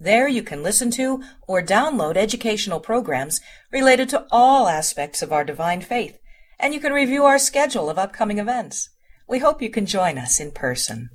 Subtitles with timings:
[0.00, 3.40] There you can listen to or download educational programs
[3.70, 6.18] related to all aspects of our divine faith,
[6.58, 8.90] and you can review our schedule of upcoming events.
[9.28, 11.10] We hope you can join us in person.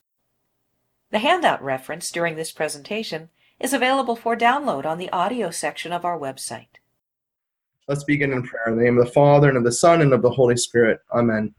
[1.11, 3.29] The handout reference during this presentation
[3.59, 6.77] is available for download on the audio section of our website.
[7.87, 8.69] Let's begin in prayer.
[8.69, 10.99] In the name of the Father, and of the Son, and of the Holy Spirit.
[11.13, 11.53] Amen.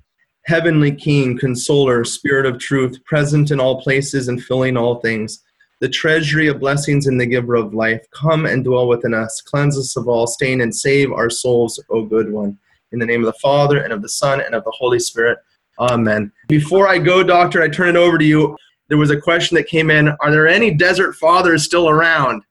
[0.46, 5.42] Heavenly King, Consoler, Spirit of truth, present in all places and filling all things
[5.80, 8.04] the treasury of blessings and the giver of life.
[8.12, 12.04] Come and dwell within us, cleanse us of all stain, and save our souls, O
[12.04, 12.58] good one.
[12.92, 15.38] In the name of the Father, and of the Son, and of the Holy Spirit.
[15.78, 16.30] Amen.
[16.48, 18.56] Before I go, Doctor, I turn it over to you.
[18.88, 22.42] There was a question that came in Are there any desert fathers still around?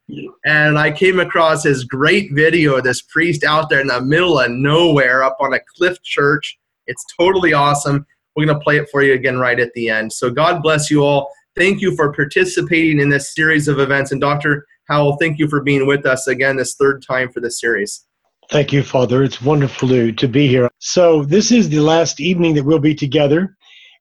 [0.45, 4.39] And I came across his great video of this priest out there in the middle
[4.39, 6.57] of nowhere up on a cliff church.
[6.87, 8.07] It's totally awesome.
[8.35, 10.13] We're going to play it for you again right at the end.
[10.13, 11.29] So God bless you all.
[11.55, 14.11] Thank you for participating in this series of events.
[14.11, 14.65] And Dr.
[14.87, 18.05] Howell, thank you for being with us again this third time for this series.
[18.49, 19.23] Thank you, Father.
[19.23, 20.69] It's wonderful to, to be here.
[20.79, 23.55] So, this is the last evening that we'll be together,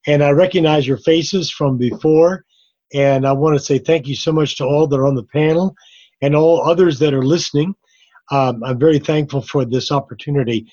[0.06, 2.44] and I recognize your faces from before.
[2.94, 5.24] And I want to say thank you so much to all that are on the
[5.24, 5.74] panel
[6.22, 7.74] and all others that are listening.
[8.30, 10.66] Um, I'm very thankful for this opportunity.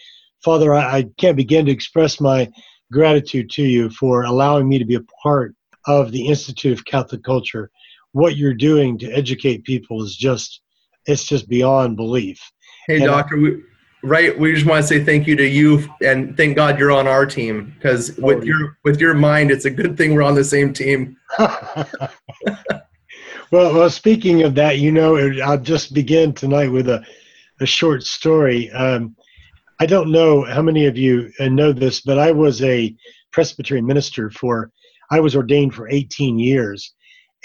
[0.43, 2.49] Father, I, I can't begin to express my
[2.91, 5.53] gratitude to you for allowing me to be a part
[5.87, 7.69] of the Institute of Catholic Culture,
[8.11, 10.61] what you're doing to educate people is just
[11.05, 12.39] it's just beyond belief.
[12.87, 13.63] Hey, and doctor, I, we,
[14.03, 14.39] right?
[14.39, 17.25] We just want to say thank you to you, and thank God you're on our
[17.25, 20.73] team because with your with your mind, it's a good thing we're on the same
[20.73, 21.17] team.
[21.37, 21.99] well,
[23.51, 27.05] well, speaking of that, you know, I'll just begin tonight with a
[27.61, 28.71] a short story.
[28.71, 29.15] Um,
[29.79, 32.95] I don't know how many of you know this, but I was a
[33.31, 34.71] Presbyterian minister for
[35.15, 36.93] I was ordained for 18 years.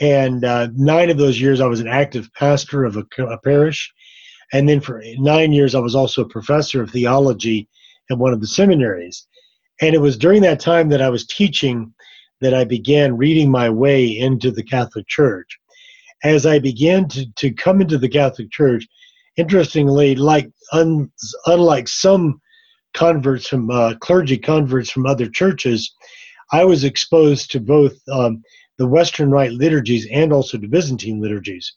[0.00, 3.92] And uh, nine of those years, I was an active pastor of a, a, parish.
[4.52, 7.68] And then for nine years, I was also a professor of theology
[8.10, 9.24] at one of the seminaries.
[9.80, 11.94] And it was during that time that I was teaching
[12.40, 15.56] that I began reading my way into the Catholic Church.
[16.24, 18.84] As I began to, to come into the Catholic Church,
[19.36, 21.08] interestingly, like un,
[21.46, 22.40] unlike some
[22.94, 25.94] converts from uh, clergy converts from other churches,
[26.52, 28.42] I was exposed to both um,
[28.78, 31.72] the Western Rite liturgies and also the Byzantine liturgies.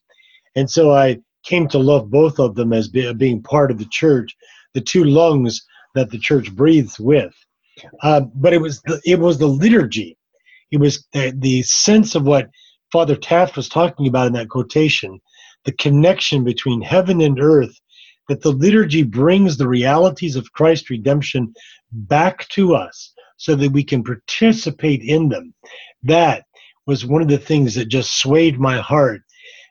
[0.55, 3.87] And so I came to love both of them as be, being part of the
[3.91, 4.35] church,
[4.73, 7.33] the two lungs that the church breathes with.
[8.01, 10.17] Uh, but it was the, it was the liturgy,
[10.71, 12.49] it was the, the sense of what
[12.91, 15.19] Father Taft was talking about in that quotation,
[15.65, 17.79] the connection between heaven and earth,
[18.29, 21.53] that the liturgy brings the realities of Christ's redemption
[21.91, 23.12] back to us
[23.43, 25.53] so that we can participate in them.
[26.01, 26.45] That
[26.87, 29.21] was one of the things that just swayed my heart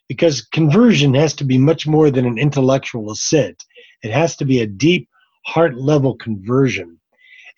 [0.09, 3.65] because conversion has to be much more than an intellectual assent.
[4.03, 5.09] It has to be a deep
[5.47, 7.01] heart level conversion.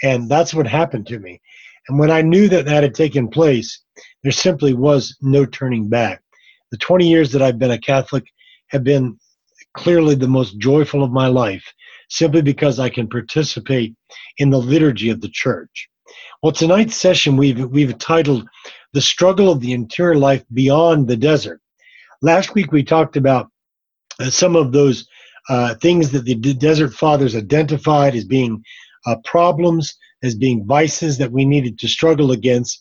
[0.04, 1.40] And that's what happened to me.
[1.88, 3.82] And when I knew that that had taken place,
[4.22, 6.22] there simply was no turning back.
[6.70, 8.22] The 20 years that I've been a Catholic
[8.68, 9.18] have been
[9.76, 11.64] clearly the most joyful of my life,
[12.08, 13.96] simply because I can participate
[14.38, 15.88] in the liturgy of the church.
[16.42, 18.48] Well, tonight's session we've we've titled
[18.92, 21.60] "The Struggle of the Interior Life Beyond the Desert."
[22.22, 23.50] Last week we talked about
[24.20, 25.06] uh, some of those
[25.48, 28.62] uh, things that the Desert Fathers identified as being
[29.06, 32.80] uh, problems, as being vices that we needed to struggle against.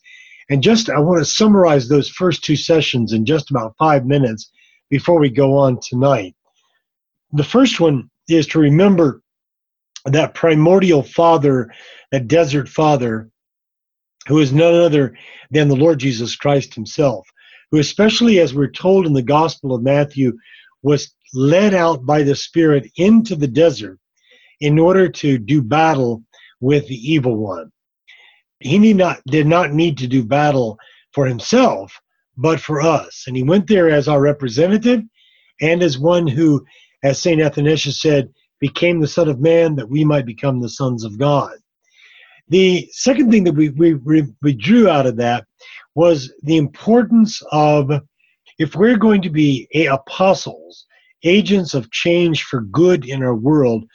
[0.49, 4.51] And just I want to summarize those first two sessions in just about five minutes
[4.89, 6.35] before we go on tonight.
[7.31, 9.21] The first one is to remember
[10.05, 11.73] that primordial father,
[12.13, 13.27] that desert father,
[14.27, 15.17] who is none other
[15.49, 17.27] than the Lord Jesus Christ himself,
[17.71, 20.37] who, especially as we're told in the Gospel of Matthew,
[20.83, 23.99] was led out by the Spirit into the desert
[24.61, 26.23] in order to do battle
[26.61, 27.71] with the evil one.
[28.59, 30.77] He need not, did not need to do battle
[31.13, 31.99] for himself,
[32.37, 33.23] but for us.
[33.25, 35.01] And he went there as our representative
[35.61, 36.63] and as one who,
[37.03, 37.41] as St.
[37.41, 41.53] Athanasius said, became the Son of Man that we might become the sons of God.
[42.49, 43.95] The second thing that we, we,
[44.41, 45.45] we drew out of that
[45.95, 47.91] was the importance of
[48.59, 50.85] if we're going to be apostles,
[51.23, 53.85] agents of change for good in our world,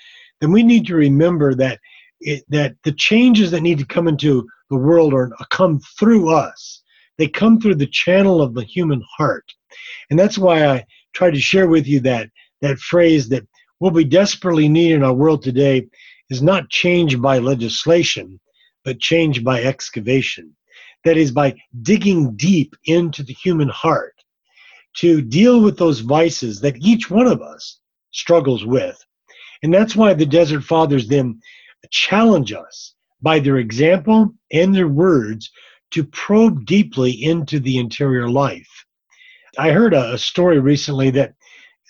[0.41, 1.79] then we need to remember that
[2.21, 6.83] it, that the changes that need to come into the world are come through us.
[7.17, 9.44] They come through the channel of the human heart.
[10.11, 10.85] And that's why I
[11.15, 12.31] try to share with you that
[12.61, 13.47] that phrase that
[13.79, 15.87] what we desperately need in our world today
[16.31, 18.39] is not changed by legislation,
[18.85, 20.55] but changed by excavation.
[21.05, 24.15] That is, by digging deep into the human heart
[24.97, 27.81] to deal with those vices that each one of us
[28.11, 29.03] struggles with.
[29.63, 31.41] And that's why the Desert Fathers then
[31.91, 35.51] challenge us by their example and their words
[35.93, 38.69] to probe deeply into the interior life.
[39.59, 41.35] I heard a, story recently that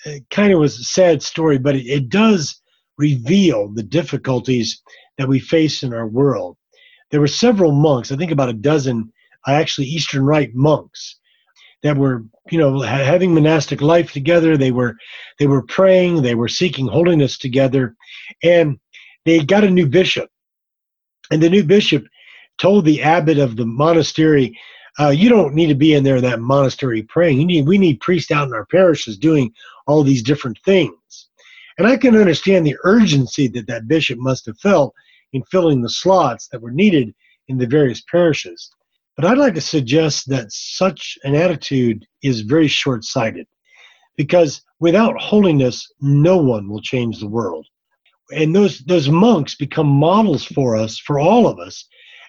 [0.07, 2.61] uh, kind of was a sad story, but it does
[2.99, 4.83] reveal the difficulties
[5.17, 6.57] that we face in our world.
[7.11, 9.11] There were several monks, I think about a dozen,
[9.47, 11.19] uh, actually Eastern Rite monks,
[11.83, 14.57] that were you know having monastic life together.
[14.57, 14.97] They were
[15.39, 17.95] they were praying, they were seeking holiness together,
[18.43, 18.79] and
[19.25, 20.29] they got a new bishop.
[21.31, 22.05] And the new bishop
[22.59, 24.59] told the abbot of the monastery,
[24.99, 27.39] uh, "You don't need to be in there in that monastery praying.
[27.41, 29.53] You need we need priests out in our parishes doing
[29.87, 31.28] all these different things."
[31.79, 34.93] And I can understand the urgency that that bishop must have felt
[35.33, 37.15] in filling the slots that were needed
[37.47, 38.71] in the various parishes.
[39.17, 43.47] But I'd like to suggest that such an attitude is very short sighted
[44.17, 47.67] because without holiness, no one will change the world.
[48.33, 51.87] And those, those monks become models for us, for all of us,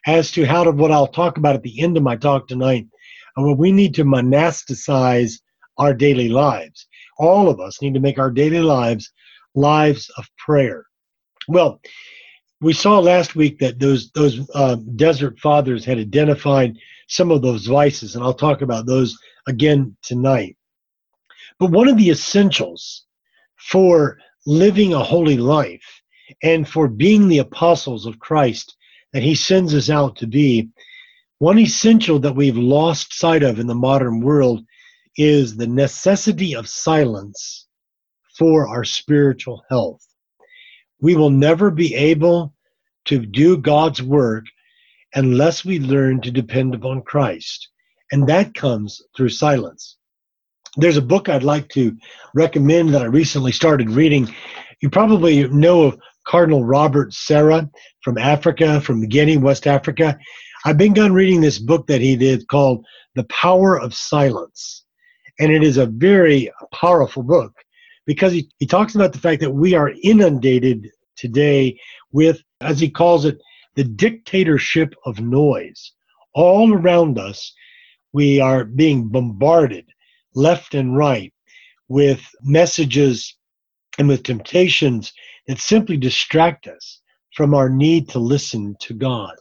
[0.07, 2.87] as to how to, what I'll talk about at the end of my talk tonight,
[3.35, 5.33] and what we need to monasticize
[5.77, 6.87] our daily lives.
[7.17, 9.11] All of us need to make our daily lives
[9.55, 10.85] lives of prayer.
[11.47, 11.81] Well,
[12.61, 17.65] we saw last week that those those uh, desert fathers had identified some of those
[17.65, 19.17] vices, and I'll talk about those
[19.47, 20.57] again tonight.
[21.57, 23.05] But one of the essentials
[23.55, 26.01] for living a holy life
[26.43, 28.75] and for being the apostles of Christ
[29.13, 30.69] that He sends us out to be,
[31.39, 34.63] one essential that we've lost sight of in the modern world
[35.17, 37.67] is the necessity of silence
[38.39, 40.01] for our spiritual health.
[41.01, 42.53] We will never be able
[43.05, 44.45] to do God's work
[45.13, 47.67] unless we learn to depend upon Christ.
[48.11, 49.97] And that comes through silence.
[50.77, 51.95] There's a book I'd like to
[52.33, 54.33] recommend that I recently started reading.
[54.81, 57.69] You probably know of Cardinal Robert Sarah
[58.03, 60.17] from Africa, from Guinea, West Africa.
[60.65, 64.85] I've begun reading this book that he did called The Power of Silence.
[65.39, 67.53] And it is a very powerful book
[68.09, 71.79] because he, he talks about the fact that we are inundated today
[72.11, 73.37] with, as he calls it,
[73.75, 75.91] the dictatorship of noise.
[76.33, 77.53] All around us,
[78.11, 79.85] we are being bombarded
[80.33, 81.31] left and right
[81.87, 83.37] with messages
[83.99, 85.13] and with temptations
[85.47, 87.01] that simply distract us
[87.35, 89.35] from our need to listen to God.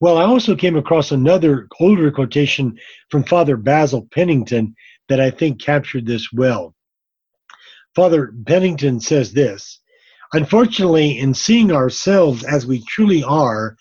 [0.00, 2.78] Well, I also came across another older quotation
[3.08, 4.74] from Father Basil Pennington
[5.08, 6.74] that I think captured this well.
[7.94, 9.80] Father Pennington says this
[10.32, 13.76] Unfortunately, in seeing ourselves as we truly are,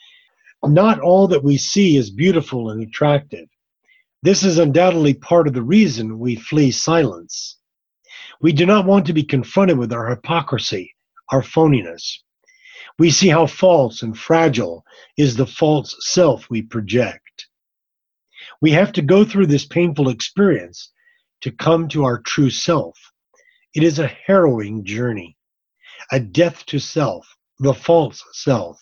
[0.63, 3.47] not all that we see is beautiful and attractive.
[4.21, 7.57] This is undoubtedly part of the reason we flee silence.
[8.39, 10.93] We do not want to be confronted with our hypocrisy,
[11.31, 12.19] our phoniness.
[12.99, 14.85] We see how false and fragile
[15.17, 17.47] is the false self we project.
[18.61, 20.91] We have to go through this painful experience
[21.41, 23.12] to come to our true self.
[23.73, 25.35] It is a harrowing journey,
[26.11, 27.27] a death to self,
[27.59, 28.79] the false self,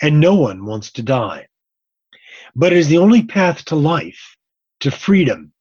[0.00, 1.46] and no one wants to die.
[2.54, 4.36] But it is the only path to life,
[4.80, 5.52] to freedom,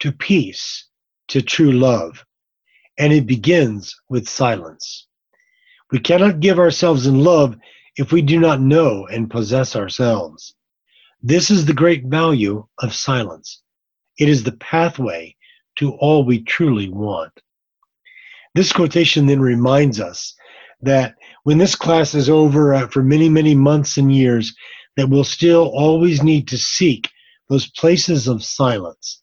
[0.00, 0.86] to peace,
[1.28, 2.24] to true love,
[2.98, 5.08] and it begins with silence.
[5.90, 7.56] We cannot give ourselves in love
[7.96, 10.54] if we do not know and possess ourselves.
[11.22, 13.62] This is the great value of silence.
[14.18, 15.34] It is the pathway
[15.76, 17.32] to all we truly want.
[18.56, 20.34] This quotation then reminds us
[20.80, 24.56] that when this class is over uh, for many, many months and years,
[24.96, 27.10] that we'll still always need to seek
[27.50, 29.22] those places of silence.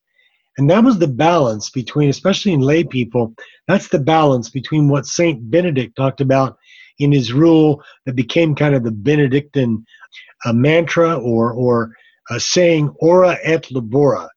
[0.59, 3.33] And that was the balance between, especially in lay people,
[3.67, 6.59] that's the balance between what Saint Benedict talked about
[6.99, 9.83] in his rule that became kind of the Benedictine
[10.45, 11.95] uh, mantra or, or
[12.29, 14.29] uh, saying, ora et labora.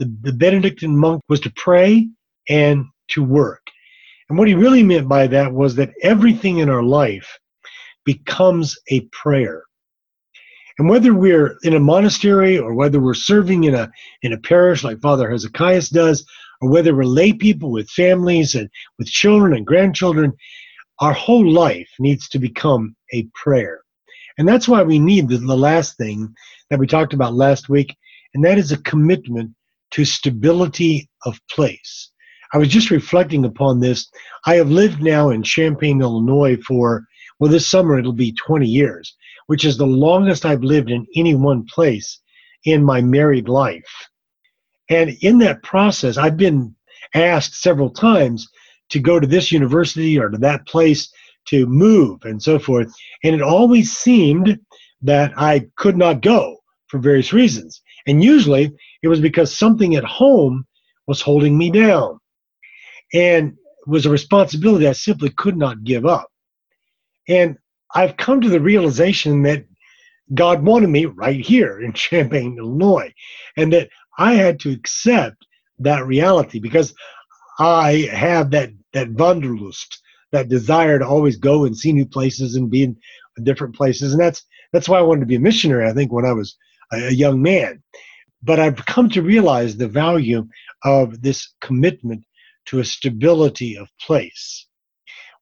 [0.00, 2.10] The, the Benedictine monk was to pray
[2.46, 3.63] and to work.
[4.28, 7.38] And what he really meant by that was that everything in our life
[8.04, 9.64] becomes a prayer.
[10.78, 13.90] And whether we're in a monastery or whether we're serving in a
[14.22, 16.26] in a parish like Father Hezekiah does,
[16.60, 20.32] or whether we're lay people with families and with children and grandchildren,
[21.00, 23.82] our whole life needs to become a prayer.
[24.38, 26.34] And that's why we need the, the last thing
[26.70, 27.96] that we talked about last week,
[28.34, 29.52] and that is a commitment
[29.92, 32.10] to stability of place.
[32.54, 34.08] I was just reflecting upon this.
[34.46, 37.04] I have lived now in Champaign, Illinois for,
[37.40, 39.16] well, this summer it'll be 20 years,
[39.48, 42.20] which is the longest I've lived in any one place
[42.64, 44.08] in my married life.
[44.88, 46.76] And in that process, I've been
[47.14, 48.48] asked several times
[48.90, 51.12] to go to this university or to that place
[51.48, 52.94] to move and so forth.
[53.24, 54.60] And it always seemed
[55.02, 57.82] that I could not go for various reasons.
[58.06, 58.70] And usually
[59.02, 60.64] it was because something at home
[61.08, 62.20] was holding me down
[63.14, 63.56] and
[63.86, 66.28] was a responsibility I simply could not give up.
[67.28, 67.56] And
[67.94, 69.64] I've come to the realization that
[70.34, 73.12] God wanted me right here in Champaign, Illinois,
[73.56, 75.46] and that I had to accept
[75.78, 76.94] that reality because
[77.58, 80.00] I have that that wanderlust,
[80.32, 82.96] that desire to always go and see new places and be in
[83.42, 85.88] different places, and that's that's why I wanted to be a missionary.
[85.88, 86.56] I think when I was
[86.92, 87.82] a, a young man,
[88.42, 90.46] but I've come to realize the value
[90.84, 92.24] of this commitment
[92.66, 94.66] to a stability of place.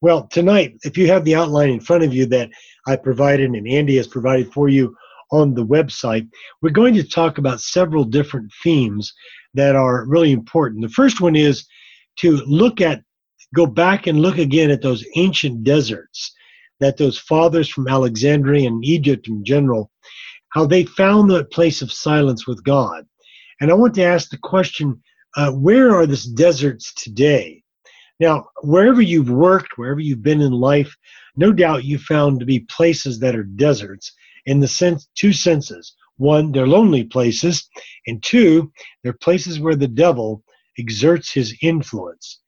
[0.01, 2.51] Well, tonight, if you have the outline in front of you that
[2.87, 4.97] I provided and Andy has provided for you
[5.31, 6.29] on the website,
[6.61, 9.13] we're going to talk about several different themes
[9.55, 10.83] that are really important.
[10.83, 11.67] The first one is
[12.17, 13.03] to look at,
[13.55, 16.35] go back and look again at those ancient deserts
[16.81, 19.91] that those fathers from Alexandria and Egypt in general,
[20.49, 23.07] how they found that place of silence with God.
[23.61, 25.01] And I want to ask the question
[25.37, 27.63] uh, where are these deserts today?
[28.21, 30.95] Now, wherever you've worked, wherever you've been in life,
[31.37, 34.13] no doubt you found to be places that are deserts
[34.47, 35.95] in the sense two senses.
[36.17, 37.69] One, they're lonely places,
[38.07, 38.71] and two,
[39.03, 40.45] they're places where the devil
[40.79, 42.41] exerts his influence.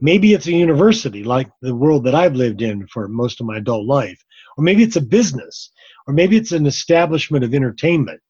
[0.00, 3.58] Maybe it's a university like the world that I've lived in for most of my
[3.58, 4.22] adult life,
[4.56, 5.72] or maybe it's a business,
[6.06, 8.20] or maybe it's an establishment of entertainment.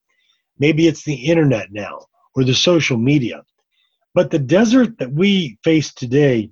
[0.59, 3.43] Maybe it's the internet now, or the social media.
[4.19, 6.51] But the desert that we face today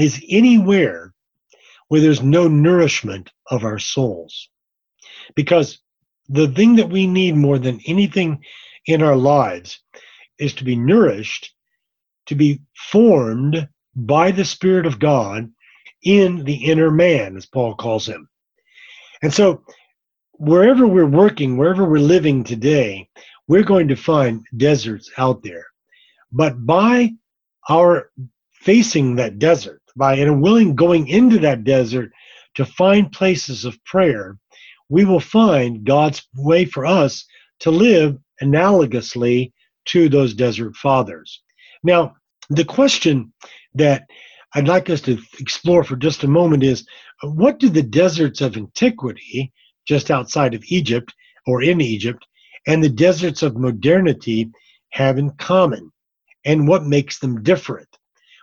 [0.00, 1.14] is anywhere
[1.86, 4.48] where there's no nourishment of our souls.
[5.36, 5.78] Because
[6.28, 8.42] the thing that we need more than anything
[8.84, 9.80] in our lives
[10.40, 11.54] is to be nourished,
[12.26, 15.52] to be formed by the Spirit of God
[16.02, 18.28] in the inner man, as Paul calls him.
[19.22, 19.62] And so,
[20.32, 23.08] wherever we're working, wherever we're living today,
[23.46, 25.64] we're going to find deserts out there.
[26.32, 27.12] But by
[27.68, 28.10] our
[28.52, 32.12] facing that desert, by and willing going into that desert
[32.54, 34.38] to find places of prayer,
[34.88, 37.24] we will find God's way for us
[37.60, 39.52] to live analogously
[39.86, 41.42] to those desert fathers.
[41.82, 42.16] Now,
[42.50, 43.32] the question
[43.74, 44.04] that
[44.54, 46.86] I'd like us to explore for just a moment is
[47.22, 49.52] what do the deserts of antiquity,
[49.86, 51.14] just outside of Egypt
[51.46, 52.26] or in Egypt,
[52.66, 54.50] and the deserts of modernity
[54.90, 55.90] have in common?
[56.48, 57.88] And what makes them different?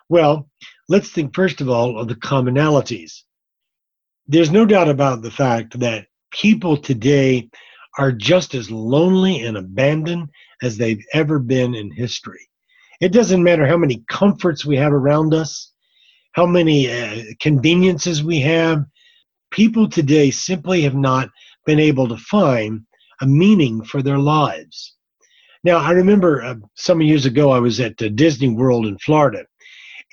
[0.09, 0.47] Well,
[0.87, 3.23] let's think first of all of the commonalities.
[4.27, 7.49] There's no doubt about the fact that people today
[7.97, 10.29] are just as lonely and abandoned
[10.61, 12.47] as they've ever been in history.
[13.01, 15.71] It doesn't matter how many comforts we have around us,
[16.33, 18.85] how many uh, conveniences we have.
[19.49, 21.29] People today simply have not
[21.65, 22.81] been able to find
[23.21, 24.94] a meaning for their lives.
[25.65, 29.45] Now, I remember uh, some years ago, I was at uh, Disney World in Florida,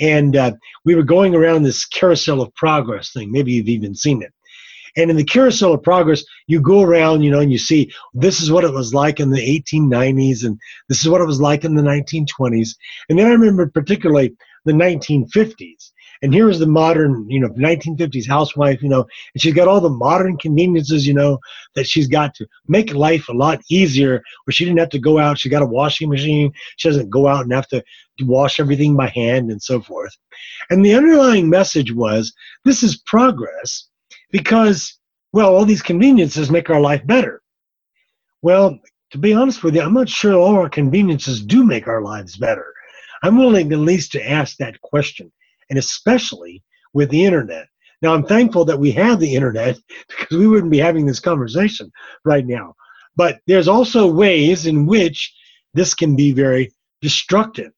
[0.01, 0.53] and uh,
[0.87, 3.31] we were going around this carousel of progress thing.
[3.31, 4.33] Maybe you've even seen it.
[4.97, 8.41] And in the carousel of progress, you go around, you know, and you see this
[8.41, 11.67] is what it was like in the 1890s, and this is what it was like
[11.67, 12.71] in the 1920s.
[13.11, 15.92] And then I remember particularly the 1950s.
[16.23, 19.81] And here is the modern, you know, 1950s housewife, you know, and she's got all
[19.81, 21.39] the modern conveniences, you know,
[21.75, 25.19] that she's got to make life a lot easier where she didn't have to go
[25.19, 25.39] out.
[25.39, 26.53] She got a washing machine.
[26.77, 27.83] She doesn't go out and have to
[28.21, 30.17] wash everything by hand and so forth.
[30.71, 32.33] And the underlying message was
[32.65, 33.89] this is progress
[34.31, 34.99] because,
[35.33, 37.43] well, all these conveniences make our life better.
[38.43, 38.79] Well,
[39.11, 42.37] to be honest with you, I'm not sure all our conveniences do make our lives
[42.37, 42.73] better.
[43.23, 45.31] I'm willing at least to ask that question,
[45.71, 46.63] and especially
[46.95, 47.67] with the internet.
[48.03, 49.79] Now, I'm thankful that we have the internet
[50.09, 51.91] because we wouldn't be having this conversation
[52.25, 52.75] right now.
[53.17, 55.33] But there's also ways in which
[55.75, 57.73] this can be very destructive.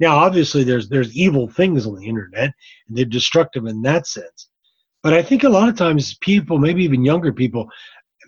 [0.00, 2.52] Now, obviously, there's there's evil things on the internet,
[2.88, 4.48] and they're destructive in that sense.
[5.02, 7.68] But I think a lot of times people, maybe even younger people,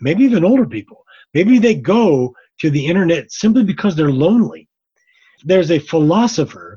[0.01, 4.67] maybe even older people, maybe they go to the internet simply because they're lonely.
[5.43, 6.76] There's a philosopher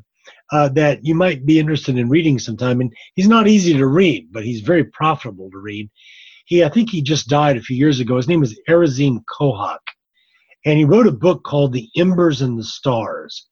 [0.53, 4.29] uh, that you might be interested in reading sometime, and he's not easy to read,
[4.33, 5.89] but he's very profitable to read.
[6.47, 8.17] He, I think he just died a few years ago.
[8.17, 9.79] His name is Erazim Kohak.
[10.67, 13.47] And he wrote a book called The Embers and the Stars.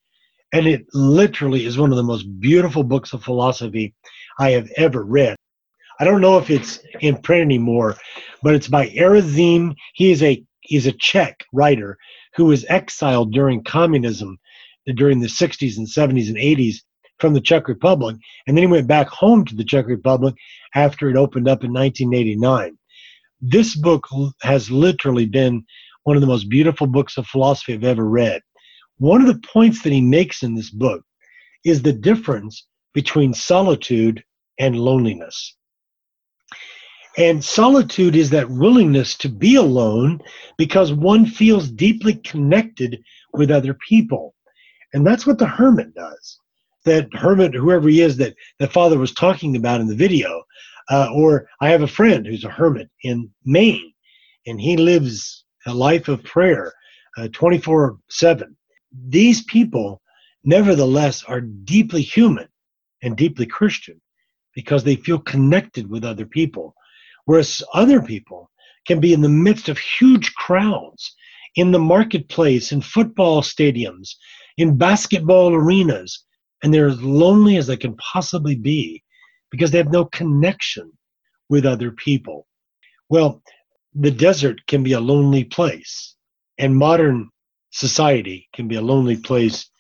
[0.53, 3.95] And it literally is one of the most beautiful books of philosophy
[4.39, 5.37] I have ever read.
[6.01, 7.97] I don't know if it's in print anymore,
[8.43, 9.75] but it's by Erazim.
[9.95, 11.99] He is a he's a Czech writer
[12.35, 14.39] who was exiled during communism
[14.95, 16.77] during the 60s and 70s and 80s
[17.19, 20.35] from the Czech Republic, and then he went back home to the Czech Republic
[20.75, 22.77] after it opened up in 1989.
[23.41, 24.07] This book
[24.43, 25.65] has literally been
[26.05, 28.41] one of the most beautiful books of philosophy I've ever read.
[28.99, 31.03] One of the points that he makes in this book
[31.65, 34.23] is the difference between solitude
[34.59, 35.57] and loneliness.
[37.17, 40.21] And solitude is that willingness to be alone
[40.57, 43.01] because one feels deeply connected
[43.33, 44.35] with other people.
[44.95, 46.39] And that's what the hermit does.
[46.85, 50.43] That hermit, whoever he is that the father was talking about in the video.
[50.91, 53.93] Uh, or I have a friend who's a hermit in Maine,
[54.47, 56.73] and he lives a life of prayer
[57.19, 58.57] uh, 24 uh, 7.
[59.09, 60.01] These people,
[60.45, 62.49] nevertheless, are deeply human
[63.03, 64.01] and deeply Christian
[64.55, 66.75] because they feel connected with other people.
[67.27, 68.51] Whereas other people
[68.87, 71.15] can be in the midst of huge crowds,
[71.55, 74.11] in the marketplace, in football stadiums,
[74.57, 76.25] in basketball arenas,
[76.63, 79.03] and they're as lonely as they can possibly be
[79.51, 80.93] because they have no connection
[81.49, 82.47] with other people.
[83.09, 83.43] Well,
[83.95, 86.15] the desert can be a lonely place,
[86.59, 87.31] and modern
[87.71, 89.71] society can be a lonely place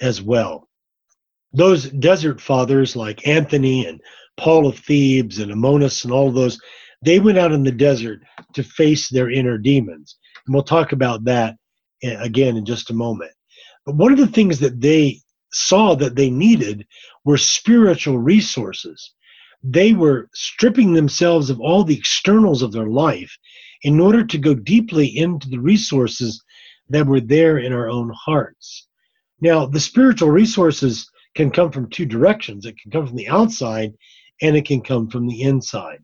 [0.00, 0.68] as well.
[1.52, 4.00] Those desert fathers like Anthony and
[4.36, 6.60] Paul of Thebes and Amonis and all those,
[7.02, 8.20] they went out in the desert
[8.54, 10.16] to face their inner demons.
[10.46, 11.56] And we'll talk about that
[12.02, 13.32] eh, again in just a moment.
[13.84, 15.20] But one of the things that they
[15.56, 16.86] saw that they needed
[17.24, 19.12] were spiritual resources.
[19.62, 23.36] They were stripping themselves of all the externals of their life
[23.82, 26.42] in order to go deeply into the resources
[26.88, 28.86] that were there in our own hearts.
[29.40, 33.92] Now, the spiritual resources can come from two directions it can come from the outside
[34.42, 35.98] and it can come from the inside.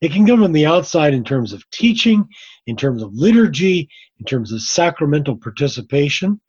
[0.00, 2.26] It can come from the outside in terms of teaching,
[2.66, 6.40] in terms of liturgy, in terms of sacramental participation,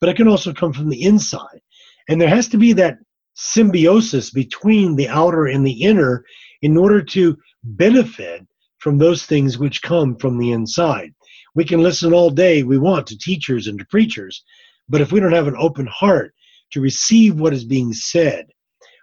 [0.00, 1.60] but it can also come from the inside.
[2.08, 2.98] And there has to be that
[3.34, 6.24] symbiosis between the outer and the inner
[6.62, 8.46] in order to benefit
[8.78, 11.12] from those things which come from the inside.
[11.54, 14.44] We can listen all day we want to teachers and to preachers,
[14.88, 16.34] but if we don't have an open heart
[16.72, 18.46] to receive what is being said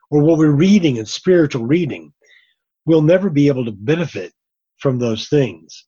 [0.09, 2.13] or what we're reading in spiritual reading,
[2.85, 4.33] we'll never be able to benefit
[4.77, 5.85] from those things.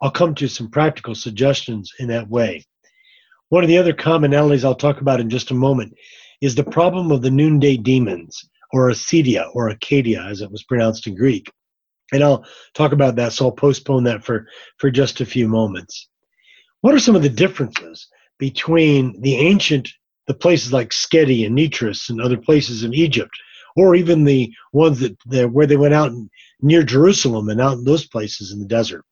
[0.00, 2.64] I'll come to some practical suggestions in that way.
[3.48, 5.94] One of the other commonalities I'll talk about in just a moment
[6.40, 11.06] is the problem of the noonday demons, or acedia, or Acadia, as it was pronounced
[11.06, 11.50] in Greek.
[12.12, 12.44] And I'll
[12.74, 14.46] talk about that, so I'll postpone that for,
[14.78, 16.08] for just a few moments.
[16.80, 18.06] What are some of the differences
[18.38, 19.88] between the ancient,
[20.26, 23.30] the places like Scete and Nitris and other places in Egypt,
[23.76, 26.12] or even the ones that, that where they went out
[26.60, 29.04] near Jerusalem and out in those places in the desert.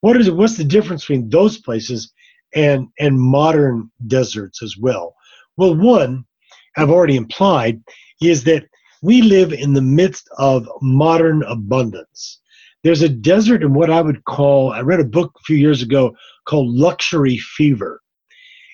[0.00, 0.30] What is?
[0.30, 2.12] What's the difference between those places
[2.54, 5.16] and and modern deserts as well?
[5.56, 6.24] Well, one
[6.76, 7.80] I've already implied
[8.20, 8.64] is that
[9.02, 12.40] we live in the midst of modern abundance.
[12.82, 15.82] There's a desert in what I would call, I read a book a few years
[15.82, 16.14] ago
[16.46, 18.00] called Luxury Fever.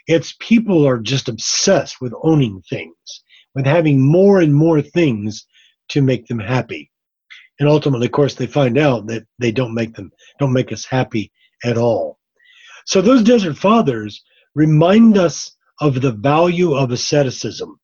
[0.07, 3.23] It's people are just obsessed with owning things
[3.55, 5.47] with having more and more things
[5.89, 6.91] to make them happy.
[7.61, 10.85] And ultimately, of course, they find out that they don't make them don't make us
[10.85, 11.31] happy
[11.65, 12.19] at all.
[12.87, 14.23] So those desert fathers
[14.55, 17.79] remind us of the value of asceticism.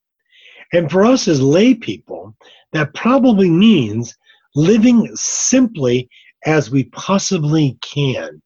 [0.73, 2.37] And for us as lay people,
[2.73, 4.17] that probably means
[4.55, 6.09] living simply
[6.47, 8.43] as we possibly can,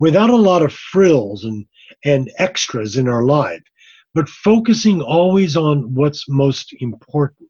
[0.00, 1.66] without a lot of frills and,
[2.04, 3.62] and extras in our life
[4.18, 7.48] but focusing always on what's most important.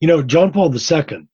[0.00, 1.26] You know, John Paul II,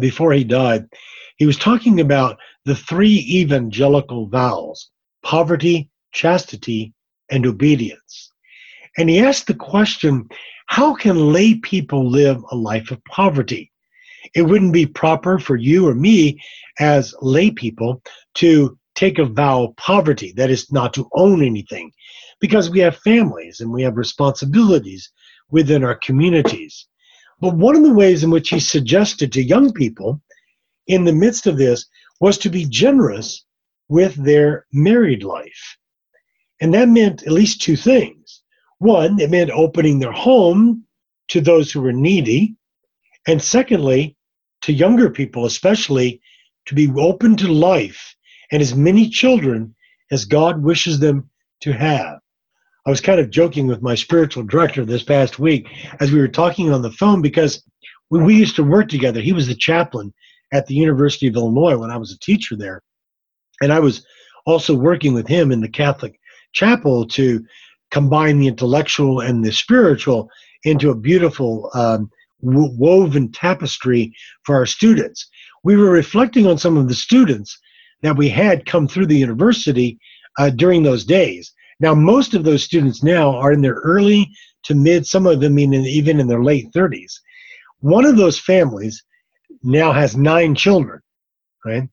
[0.00, 0.88] before he died,
[1.36, 4.90] he was talking about the three evangelical vows
[5.22, 6.94] poverty, chastity,
[7.30, 8.31] and obedience.
[8.98, 10.28] And he asked the question
[10.66, 13.70] how can lay people live a life of poverty?
[14.34, 16.40] It wouldn't be proper for you or me
[16.78, 18.02] as lay people
[18.36, 21.92] to take a vow of poverty, that is, not to own anything,
[22.40, 25.10] because we have families and we have responsibilities
[25.50, 26.86] within our communities.
[27.40, 30.20] But one of the ways in which he suggested to young people
[30.86, 31.86] in the midst of this
[32.20, 33.44] was to be generous
[33.88, 35.76] with their married life.
[36.60, 38.21] And that meant at least two things.
[38.82, 40.84] One, it meant opening their home
[41.28, 42.56] to those who were needy.
[43.28, 44.16] And secondly,
[44.62, 46.20] to younger people, especially
[46.66, 48.16] to be open to life
[48.50, 49.72] and as many children
[50.10, 52.18] as God wishes them to have.
[52.84, 55.68] I was kind of joking with my spiritual director this past week
[56.00, 57.62] as we were talking on the phone because
[58.08, 60.12] when we used to work together, he was the chaplain
[60.52, 62.82] at the University of Illinois when I was a teacher there.
[63.60, 64.04] And I was
[64.44, 66.18] also working with him in the Catholic
[66.52, 67.44] chapel to
[67.92, 70.28] combine the intellectual and the spiritual
[70.64, 74.12] into a beautiful um, woven tapestry
[74.44, 75.28] for our students.
[75.62, 77.56] We were reflecting on some of the students
[78.02, 79.98] that we had come through the university
[80.38, 81.52] uh, during those days.
[81.78, 84.28] Now, most of those students now are in their early
[84.64, 87.12] to mid, some of them even in their late 30s.
[87.80, 89.02] One of those families
[89.62, 91.00] now has nine children,
[91.64, 91.88] right?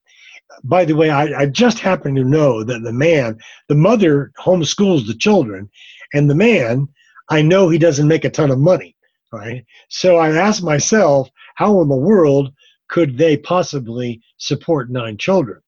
[0.63, 5.07] By the way, I, I just happen to know that the man, the mother homeschools
[5.07, 5.69] the children,
[6.13, 6.87] and the man,
[7.29, 8.95] I know he doesn't make a ton of money,
[9.31, 9.63] right?
[9.89, 12.51] So I asked myself, how in the world
[12.87, 15.61] could they possibly support nine children?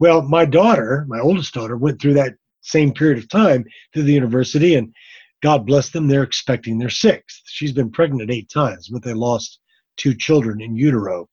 [0.00, 4.12] Well, my daughter, my oldest daughter, went through that same period of time through the
[4.12, 4.92] university, and
[5.42, 7.42] God bless them, they're expecting their sixth.
[7.46, 9.60] She's been pregnant eight times, but they lost
[9.96, 11.28] two children in utero.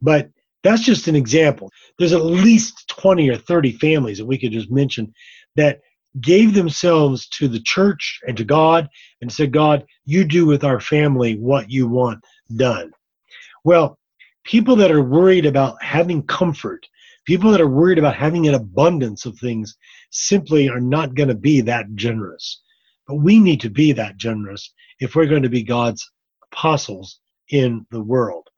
[0.00, 0.30] But
[0.66, 1.70] that's just an example.
[1.98, 5.12] There's at least 20 or 30 families that we could just mention
[5.54, 5.80] that
[6.20, 8.88] gave themselves to the church and to God
[9.20, 12.24] and said, God, you do with our family what you want
[12.56, 12.90] done.
[13.64, 13.98] Well,
[14.44, 16.86] people that are worried about having comfort,
[17.26, 19.76] people that are worried about having an abundance of things,
[20.10, 22.62] simply are not going to be that generous.
[23.06, 26.10] But we need to be that generous if we're going to be God's
[26.52, 28.48] apostles in the world.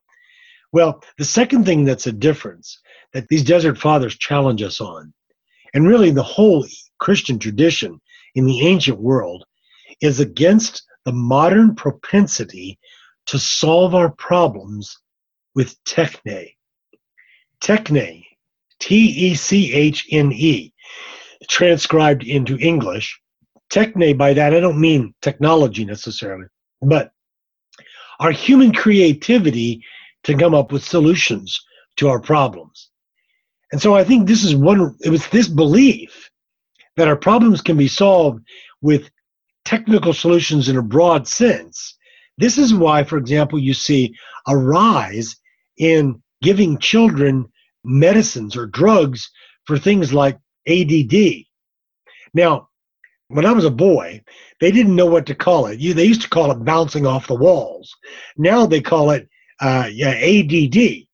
[0.73, 2.79] Well, the second thing that's a difference
[3.13, 5.13] that these desert fathers challenge us on,
[5.75, 6.67] and really the whole
[6.99, 8.01] Christian tradition
[8.35, 9.45] in the ancient world,
[10.01, 12.79] is against the modern propensity
[13.27, 14.99] to solve our problems
[15.55, 16.55] with techne.
[17.61, 18.25] Techne,
[18.79, 20.73] T E C H N E,
[21.49, 23.19] transcribed into English.
[23.71, 26.47] Techne, by that, I don't mean technology necessarily,
[26.83, 27.11] but
[28.21, 29.83] our human creativity
[30.25, 31.61] to come up with solutions
[31.97, 32.91] to our problems.
[33.73, 36.31] And so I think this is one, it was this belief
[36.97, 38.45] that our problems can be solved
[38.81, 39.11] with
[39.65, 41.97] technical solutions in a broad sense.
[42.39, 44.15] This is why, for example, you see
[44.47, 45.37] a rise
[45.77, 47.47] in giving children
[47.85, 49.31] medicines or drugs
[49.67, 51.45] for things like ADD.
[52.33, 52.69] Now,
[53.29, 54.23] when I was a boy,
[54.61, 55.79] they didn't know what to call it.
[55.79, 57.95] You, they used to call it bouncing off the walls.
[58.37, 59.29] Now they call it
[59.61, 61.07] uh, yeah, ADD.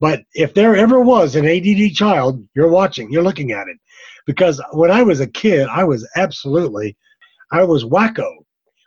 [0.00, 3.78] But if there ever was an ADD child, you're watching, you're looking at it.
[4.26, 6.96] Because when I was a kid, I was absolutely,
[7.50, 8.30] I was wacko.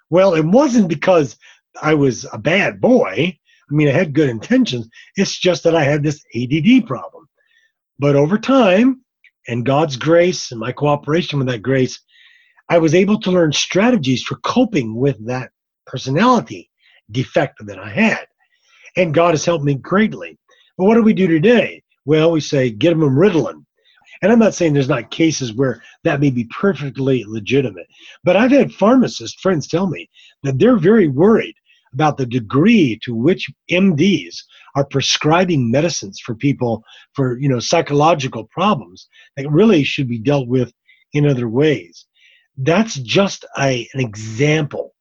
[0.10, 1.38] Well, it wasn't because
[1.82, 3.38] I was a bad boy.
[3.70, 4.88] I mean, I had good intentions.
[5.16, 7.28] It's just that I had this ADD problem.
[8.00, 9.02] But over time,
[9.48, 12.00] and God's grace and my cooperation with that grace,
[12.70, 15.52] I was able to learn strategies for coping with that
[15.86, 16.70] personality
[17.10, 18.28] defect that I had.
[18.98, 20.38] And God has helped me greatly.
[20.78, 21.84] But what do we do today?
[22.06, 23.66] Well, we say, get them a Ritalin.
[24.22, 27.88] And I'm not saying there's not cases where that may be perfectly legitimate,
[28.24, 30.10] but I've had pharmacist friends tell me
[30.44, 31.56] that they're very worried
[31.94, 34.38] about the degree to which MDs
[34.76, 40.48] are prescribing medicines for people for you know psychological problems that really should be dealt
[40.48, 40.72] with
[41.14, 42.06] in other ways.
[42.58, 44.94] That's just a, an example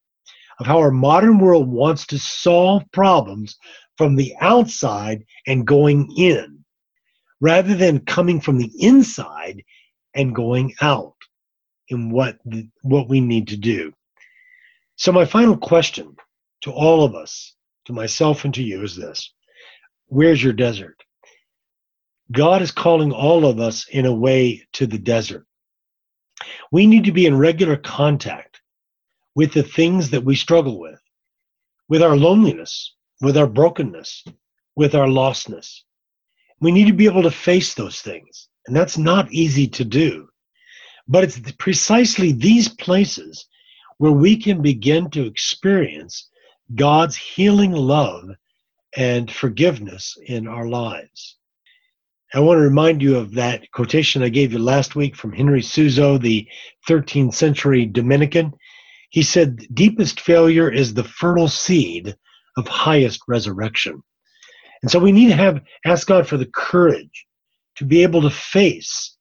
[0.60, 3.56] of how our modern world wants to solve problems
[3.96, 6.64] from the outside and going in,
[7.40, 9.62] rather than coming from the inside
[10.14, 11.16] and going out
[11.88, 12.38] in what
[12.82, 13.92] what we need to do.
[14.96, 16.14] So my final question
[16.60, 17.54] to all of us,
[17.86, 19.32] to myself and to you is this.
[20.06, 21.02] Where's your desert?
[22.32, 25.46] God is calling all of us in a way to the desert.
[26.70, 28.49] We need to be in regular contact
[29.40, 31.00] with the things that we struggle with,
[31.88, 34.22] with our loneliness, with our brokenness,
[34.76, 35.80] with our lostness.
[36.60, 38.50] We need to be able to face those things.
[38.66, 40.28] And that's not easy to do.
[41.08, 43.46] But it's precisely these places
[43.96, 46.28] where we can begin to experience
[46.74, 48.28] God's healing love
[48.94, 51.38] and forgiveness in our lives.
[52.34, 55.62] I want to remind you of that quotation I gave you last week from Henry
[55.62, 56.46] Suso, the
[56.86, 58.52] 13th century Dominican.
[59.10, 62.16] He said, Deepest failure is the fertile seed
[62.56, 64.02] of highest resurrection.
[64.82, 67.26] And so we need to have ask God for the courage
[67.76, 69.16] to be able to face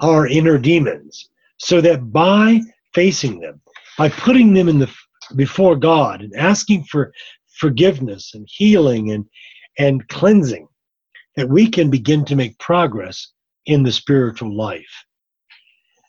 [0.00, 2.60] our inner demons so that by
[2.94, 3.60] facing them,
[3.96, 4.90] by putting them in the
[5.36, 7.12] before God and asking for
[7.58, 9.24] forgiveness and healing and
[9.78, 10.66] and cleansing
[11.36, 13.32] that we can begin to make progress
[13.66, 15.04] in the spiritual life.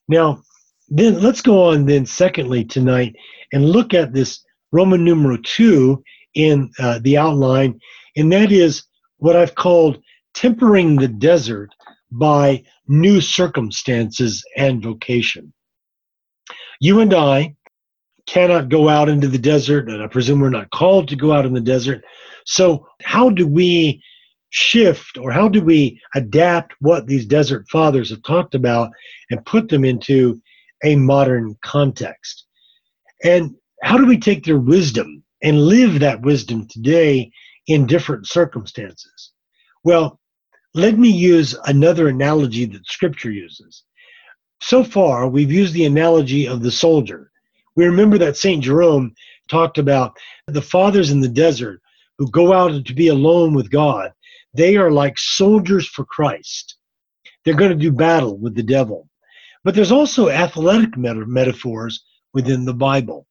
[0.07, 0.41] Now,
[0.89, 3.15] then let's go on then secondly tonight
[3.53, 6.03] and look at this Roman numeral 2
[6.35, 7.79] in uh, the outline,
[8.15, 8.83] and that is
[9.17, 10.01] what I've called
[10.33, 11.73] tempering the desert
[12.11, 15.53] by new circumstances and vocation.
[16.79, 17.55] You and I
[18.25, 21.45] cannot go out into the desert, and I presume we're not called to go out
[21.45, 22.03] in the desert.
[22.45, 24.01] So, how do we
[24.51, 28.89] shift or how do we adapt what these desert fathers have talked about
[29.29, 30.41] and put them into
[30.83, 32.45] a modern context?
[33.23, 37.31] And how do we take their wisdom and live that wisdom today
[37.67, 39.31] in different circumstances?
[39.83, 40.19] Well,
[40.73, 43.83] let me use another analogy that scripture uses.
[44.61, 47.31] So far, we've used the analogy of the soldier.
[47.75, 48.63] We remember that St.
[48.63, 49.13] Jerome
[49.49, 51.81] talked about the fathers in the desert
[52.17, 54.11] who go out to be alone with God.
[54.53, 56.75] They are like soldiers for Christ.
[57.43, 59.08] They're going to do battle with the devil.
[59.69, 62.03] But there's also athletic meta- metaphors
[62.33, 63.27] within the Bible.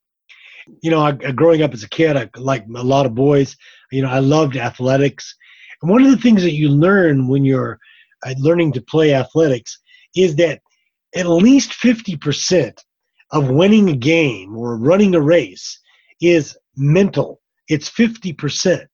[0.85, 3.57] You know, I, growing up as a kid, I, like a lot of boys,
[3.91, 5.35] you know, I loved athletics.
[5.83, 7.81] And one of the things that you learn when you're
[8.25, 9.81] uh, learning to play athletics
[10.15, 10.63] is that
[11.17, 12.73] at least 50%
[13.33, 15.81] of winning a game or running a race
[16.21, 17.41] is mental.
[17.67, 18.87] It's 50%.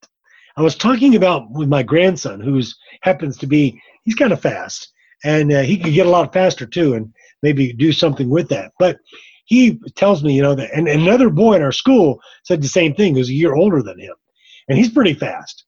[0.56, 4.90] I was talking about with my grandson, who's happens to be, he's kind of fast,
[5.24, 7.12] and uh, he could get a lot faster too, and
[7.44, 8.72] maybe do something with that.
[8.78, 8.96] But
[9.44, 12.94] he tells me, you know, that, and, another boy in our school said the same
[12.94, 14.14] thing, who's a year older than him,
[14.68, 15.64] and he's pretty fast.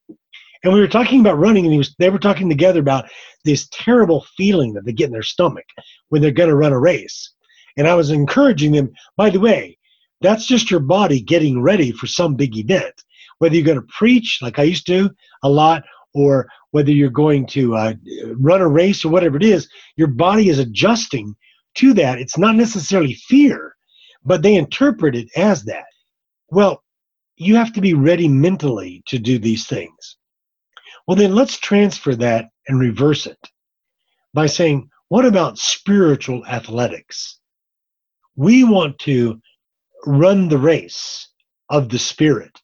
[0.64, 3.04] And we were talking about running, and he was, they were talking together about
[3.44, 5.66] this terrible feeling that they get in their stomach
[6.08, 7.32] when they're going to run a race.
[7.76, 9.76] And I was encouraging them, by the way,
[10.22, 12.94] that's just your body getting ready for some big event.
[13.38, 15.10] Whether you're going to preach, like I used to
[15.42, 15.84] a lot,
[16.14, 17.92] or whether you're going to uh,
[18.38, 21.36] run a race or whatever it is, your body is adjusting
[21.76, 22.18] to that.
[22.18, 23.74] It's not necessarily fear,
[24.24, 25.86] but they interpret it as that.
[26.50, 26.82] Well,
[27.36, 30.16] you have to be ready mentally to do these things.
[31.06, 33.38] Well, then let's transfer that and reverse it
[34.34, 37.38] by saying, what about spiritual athletics?
[38.36, 39.40] we want to
[40.04, 41.28] run the race
[41.70, 42.60] of the spirit,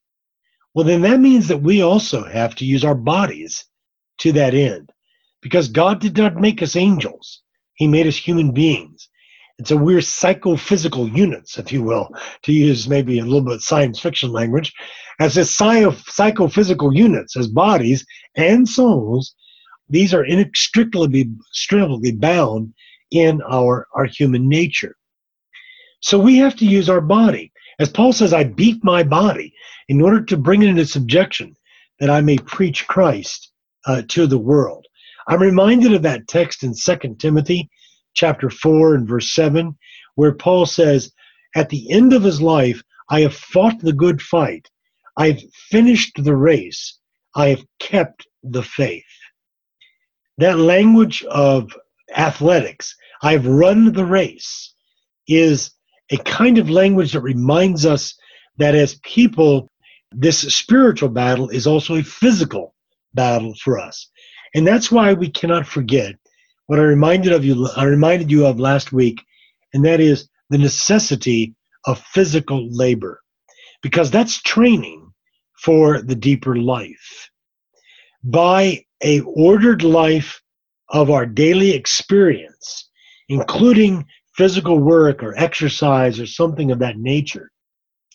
[0.75, 3.64] well, then that means that we also have to use our bodies
[4.18, 4.90] to that end
[5.40, 7.41] because God did not make us angels,
[7.82, 9.08] He made us human beings.
[9.58, 12.14] And so we're psychophysical units, if you will,
[12.44, 14.72] to use maybe a little bit science fiction language.
[15.18, 19.34] As a psychophysical units, as bodies and souls,
[19.88, 22.72] these are inextricably, inextricably bound
[23.10, 24.94] in our, our human nature.
[26.02, 27.50] So we have to use our body.
[27.80, 29.52] As Paul says, I beat my body
[29.88, 31.56] in order to bring it into subjection
[31.98, 33.50] that I may preach Christ
[33.88, 34.86] uh, to the world.
[35.28, 37.70] I'm reminded of that text in 2 Timothy
[38.14, 39.76] chapter 4 and verse 7,
[40.14, 41.12] where Paul says,
[41.54, 44.68] At the end of his life, I have fought the good fight.
[45.16, 46.98] I've finished the race.
[47.35, 49.04] I have kept the faith.
[50.38, 51.70] That language of
[52.16, 54.74] athletics, I've run the race,
[55.28, 55.70] is
[56.11, 58.14] a kind of language that reminds us
[58.58, 59.70] that as people,
[60.11, 62.74] this spiritual battle is also a physical
[63.14, 64.11] battle for us.
[64.54, 66.14] And that's why we cannot forget
[66.66, 69.20] what I reminded of you I reminded you of last week,
[69.74, 71.54] and that is the necessity
[71.86, 73.20] of physical labor.
[73.82, 75.12] Because that's training
[75.58, 77.30] for the deeper life.
[78.22, 80.40] By a ordered life
[80.90, 82.88] of our daily experience,
[83.28, 84.04] including
[84.36, 87.50] physical work or exercise or something of that nature.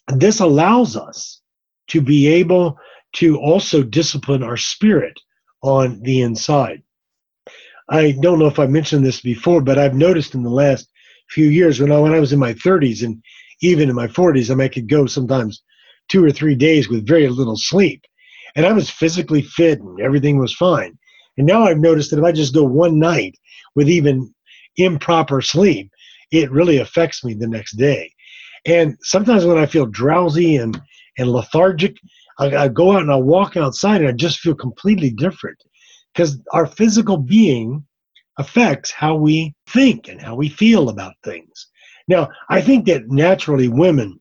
[0.08, 1.41] This allows us
[1.89, 2.78] to be able
[3.13, 5.19] to also discipline our spirit
[5.62, 6.84] on the inside.
[7.89, 10.89] I don't know if I mentioned this before, but I've noticed in the last
[11.30, 13.22] few years when I when I was in my 30s and
[13.62, 15.63] even in my 40s, I, mean, I could go sometimes
[16.10, 18.04] two or three days with very little sleep,
[18.56, 20.98] and I was physically fit and everything was fine.
[21.38, 23.36] And now I've noticed that if I just go one night
[23.76, 24.34] with even
[24.78, 25.91] improper sleep,
[26.32, 28.12] it really affects me the next day.
[28.65, 30.80] And sometimes when I feel drowsy and,
[31.17, 31.96] and lethargic,
[32.39, 35.58] I, I go out and I walk outside and I just feel completely different
[36.13, 37.86] because our physical being
[38.38, 41.67] affects how we think and how we feel about things.
[42.08, 44.19] Now, I think that naturally women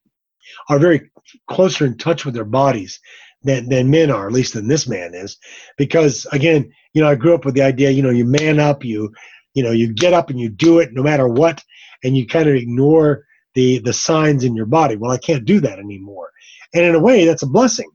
[0.68, 1.11] are very
[1.48, 2.98] closer in touch with their bodies
[3.42, 5.37] than, than men are, at least than this man is,
[5.76, 8.85] because again, you know, I grew up with the idea, you know, you man up,
[8.85, 9.12] you,
[9.55, 11.62] you know, you get up and you do it no matter what,
[12.02, 13.24] and you kind of ignore
[13.55, 14.96] the the signs in your body.
[14.96, 16.31] Well, I can't do that anymore.
[16.74, 17.90] And in a way, that's a blessing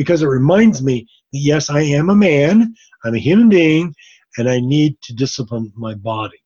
[0.00, 3.94] because it reminds me that yes, I am a man, I'm a human being,
[4.38, 6.38] and I need to discipline my body.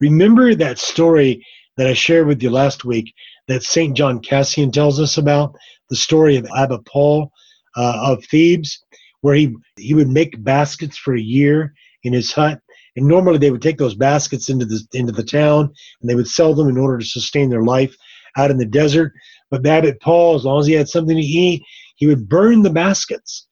[0.00, 1.44] Remember that story
[1.76, 3.12] that I shared with you last week
[3.48, 3.96] that St.
[3.96, 5.52] John Cassian tells us about
[5.90, 7.32] the story of Abba Paul
[7.76, 8.84] uh, of Thebes,
[9.22, 12.60] where he, he would make baskets for a year in his hut.
[12.94, 16.28] And normally they would take those baskets into the, into the town and they would
[16.28, 17.96] sell them in order to sustain their life
[18.36, 19.12] out in the desert.
[19.50, 21.64] But Abbot Paul, as long as he had something to eat,
[22.02, 23.46] he would burn the baskets.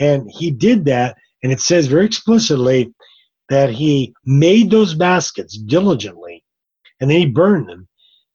[0.00, 1.16] And he did that.
[1.44, 2.92] And it says very explicitly
[3.48, 6.42] that he made those baskets diligently
[7.00, 7.86] and then he burned them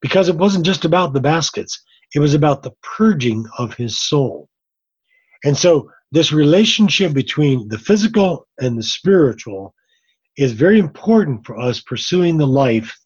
[0.02, 1.84] because it wasn't just about the baskets,
[2.16, 4.48] it was about the purging of his soul.
[5.44, 9.76] And so, this relationship between the physical and the spiritual
[10.38, 12.98] is very important for us pursuing the life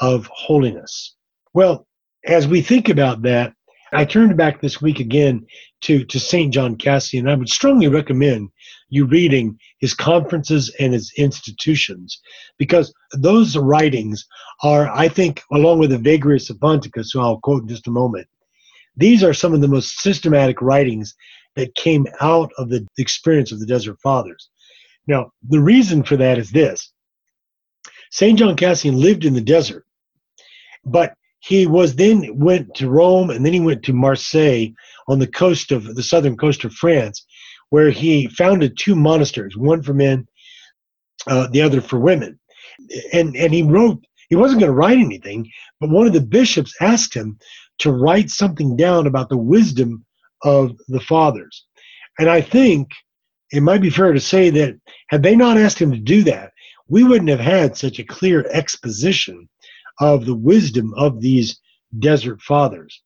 [0.00, 1.14] of holiness.
[1.52, 1.86] Well,
[2.24, 3.52] as we think about that,
[3.92, 5.46] I turned back this week again
[5.82, 6.52] to, to St.
[6.52, 7.20] John Cassian.
[7.20, 8.50] And I would strongly recommend
[8.88, 12.20] you reading his conferences and his institutions
[12.58, 14.26] because those writings
[14.62, 17.92] are, I think, along with the Evagrius of Ponticus, who I'll quote in just a
[17.92, 18.26] moment,
[18.96, 21.14] these are some of the most systematic writings
[21.54, 24.48] that came out of the experience of the Desert Fathers.
[25.06, 26.92] Now, the reason for that is this
[28.10, 28.38] St.
[28.38, 29.84] John Cassian lived in the desert,
[30.84, 31.14] but
[31.46, 34.68] he was then went to Rome and then he went to Marseille
[35.06, 37.24] on the coast of the southern coast of France,
[37.70, 40.26] where he founded two monasteries, one for men,
[41.28, 42.38] uh, the other for women.
[43.12, 46.74] And and he wrote he wasn't going to write anything, but one of the bishops
[46.80, 47.38] asked him
[47.78, 50.04] to write something down about the wisdom
[50.42, 51.64] of the fathers.
[52.18, 52.88] And I think
[53.52, 54.74] it might be fair to say that
[55.10, 56.50] had they not asked him to do that,
[56.88, 59.48] we wouldn't have had such a clear exposition
[60.00, 61.60] of the wisdom of these
[61.98, 63.02] desert fathers.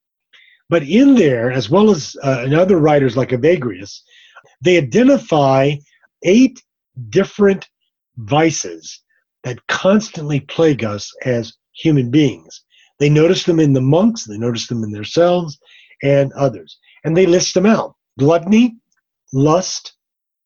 [0.68, 4.00] But in there, as well as uh, in other writers like Evagrius,
[4.60, 5.74] they identify
[6.22, 6.62] eight
[7.08, 7.68] different
[8.16, 9.02] vices
[9.42, 12.62] that constantly plague us as human beings.
[12.98, 15.58] They notice them in the monks, they notice them in themselves
[16.02, 16.78] and others.
[17.04, 18.76] And they list them out gluttony,
[19.32, 19.94] lust,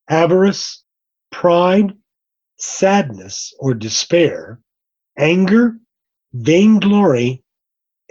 [0.09, 0.85] avarice,
[1.33, 1.93] pride,
[2.57, 4.61] sadness or despair,
[5.19, 5.77] anger,
[6.35, 7.43] vainglory,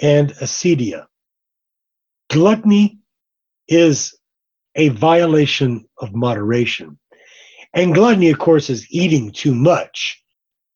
[0.01, 1.05] and acedia.
[2.29, 2.99] Gluttony
[3.67, 4.17] is
[4.75, 6.97] a violation of moderation.
[7.73, 10.23] And gluttony, of course, is eating too much.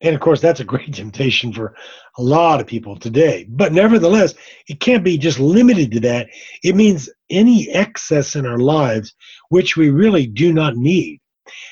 [0.01, 1.73] And of course, that's a great temptation for
[2.17, 3.47] a lot of people today.
[3.49, 4.36] But nevertheless,
[4.67, 6.27] it can't be just limited to that.
[6.63, 9.15] It means any excess in our lives
[9.49, 11.19] which we really do not need.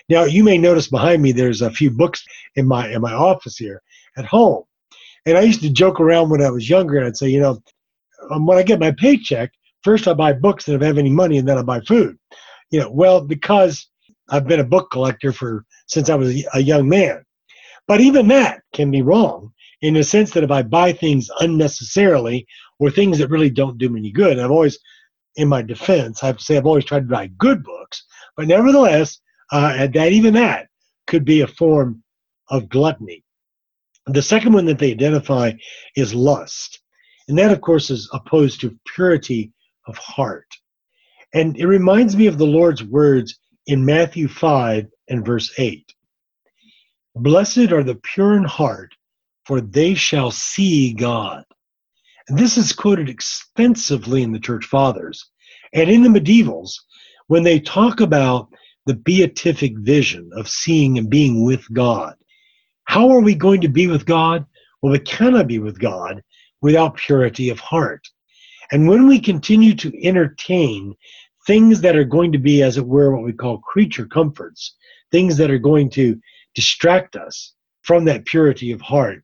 [0.09, 2.23] Now, you may notice behind me there's a few books
[2.55, 3.81] in my in my office here
[4.17, 4.63] at home.
[5.25, 7.61] And I used to joke around when I was younger, and I'd say, you know,
[8.31, 9.51] um, when I get my paycheck,
[9.83, 12.17] first I buy books if I have any money, and then I buy food.
[12.71, 13.87] You know, well, because
[14.29, 17.23] I've been a book collector for since I was a young man.
[17.87, 22.47] But even that can be wrong in the sense that if I buy things unnecessarily
[22.79, 24.79] or things that really don't do me any good, I've always,
[25.35, 28.03] in my defense, I have to say I've always tried to buy good books.
[28.35, 29.19] But nevertheless,
[29.51, 30.67] uh, that even that
[31.07, 32.03] could be a form
[32.49, 33.23] of gluttony.
[34.07, 35.53] The second one that they identify
[35.95, 36.79] is lust.
[37.27, 39.51] And that, of course, is opposed to purity
[39.87, 40.47] of heart.
[41.33, 45.91] And it reminds me of the Lord's words in Matthew 5 and verse 8
[47.15, 48.93] Blessed are the pure in heart,
[49.45, 51.43] for they shall see God.
[52.27, 55.29] And this is quoted extensively in the church fathers
[55.73, 56.73] and in the medievals
[57.27, 58.49] when they talk about
[58.85, 62.15] the beatific vision of seeing and being with God.
[62.85, 64.45] How are we going to be with God?
[64.81, 66.21] Well, we cannot be with God
[66.61, 68.07] without purity of heart.
[68.71, 70.95] And when we continue to entertain
[71.45, 74.75] things that are going to be, as it were, what we call creature comforts,
[75.11, 76.19] things that are going to
[76.55, 79.23] distract us from that purity of heart,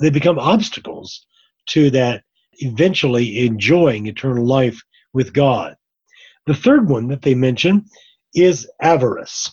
[0.00, 1.26] they become obstacles
[1.66, 2.22] to that
[2.58, 4.80] eventually enjoying eternal life
[5.12, 5.76] with God.
[6.46, 7.84] The third one that they mention
[8.34, 9.50] is avarice.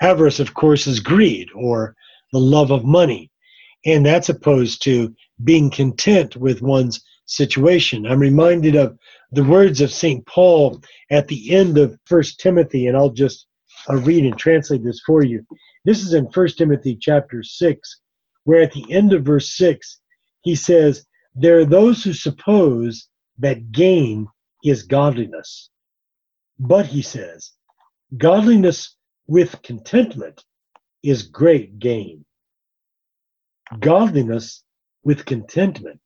[0.00, 1.94] Avarice, of course, is greed or
[2.32, 3.30] the love of money.
[3.84, 5.14] And that's opposed to
[5.44, 8.06] being content with one's situation.
[8.06, 8.98] I'm reminded of
[9.32, 10.24] the words of St.
[10.26, 13.46] Paul at the end of First Timothy, and I'll just
[13.88, 15.44] I'll read and translate this for you.
[15.84, 18.00] This is in First Timothy chapter 6,
[18.44, 20.00] where at the end of verse 6,
[20.42, 21.04] he says,
[21.34, 23.08] There are those who suppose
[23.38, 24.28] that gain
[24.64, 25.70] is godliness.
[26.58, 27.52] But, he says,
[28.16, 28.94] godliness
[29.26, 30.44] with contentment
[31.02, 32.24] is great gain.
[33.80, 34.62] Godliness
[35.04, 36.00] with contentment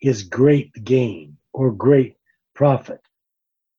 [0.00, 2.16] is great gain or great
[2.54, 3.00] profit.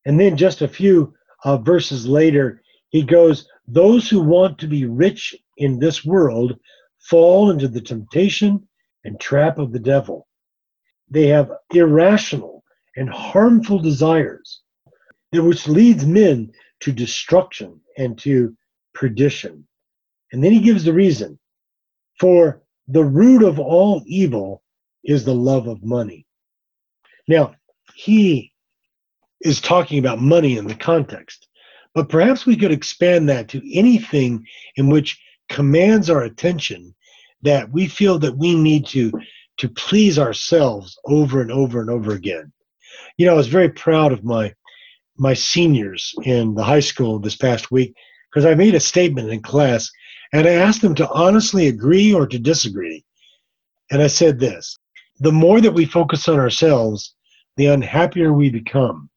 [0.05, 1.13] And then just a few
[1.43, 6.57] uh, verses later, he goes, those who want to be rich in this world
[6.99, 8.67] fall into the temptation
[9.03, 10.27] and trap of the devil.
[11.09, 12.63] They have irrational
[12.95, 14.61] and harmful desires,
[15.31, 16.51] which leads men
[16.81, 18.55] to destruction and to
[18.93, 19.67] perdition.
[20.31, 21.39] And then he gives the reason
[22.19, 24.63] for the root of all evil
[25.03, 26.25] is the love of money.
[27.27, 27.55] Now,
[27.95, 28.53] he
[29.41, 31.47] is talking about money in the context,
[31.93, 35.19] but perhaps we could expand that to anything in which
[35.49, 36.93] commands our attention
[37.41, 39.11] that we feel that we need to
[39.57, 42.51] to please ourselves over and over and over again.
[43.17, 44.53] You know, I was very proud of my
[45.17, 47.95] my seniors in the high school this past week
[48.29, 49.89] because I made a statement in class
[50.33, 53.03] and I asked them to honestly agree or to disagree.
[53.91, 54.77] And I said this
[55.19, 57.15] the more that we focus on ourselves,
[57.55, 59.09] the unhappier we become.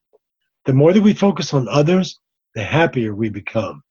[0.64, 2.18] The more that we focus on others,
[2.54, 3.82] the happier we become.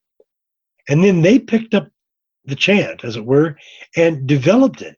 [0.88, 1.88] And then they picked up
[2.46, 3.58] the chant, as it were,
[3.96, 4.98] and developed it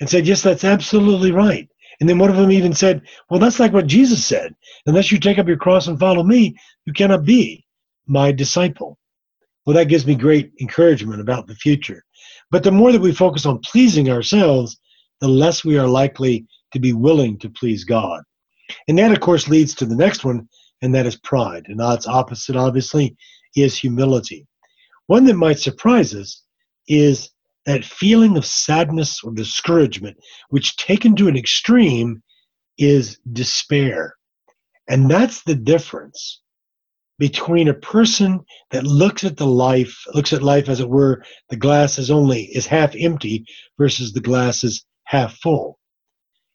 [0.00, 1.68] and said, Yes, that's absolutely right.
[2.00, 4.54] And then one of them even said, Well, that's like what Jesus said.
[4.86, 7.64] Unless you take up your cross and follow me, you cannot be
[8.06, 8.98] my disciple.
[9.66, 12.04] Well, that gives me great encouragement about the future.
[12.52, 14.78] But the more that we focus on pleasing ourselves,
[15.20, 18.22] the less we are likely to be willing to please God.
[18.86, 20.48] And that, of course, leads to the next one,
[20.82, 21.64] and that is pride.
[21.66, 23.16] And its opposite, obviously,
[23.56, 24.46] is humility.
[25.08, 26.42] One that might surprise us
[26.86, 27.30] is
[27.64, 30.16] that feeling of sadness or discouragement,
[30.50, 32.22] which taken to an extreme
[32.78, 34.14] is despair.
[34.88, 36.40] And that's the difference
[37.18, 38.40] between a person
[38.70, 42.44] that looks at the life, looks at life as it were, the glass is only
[42.54, 43.44] is half empty
[43.78, 45.78] versus the glass is half full.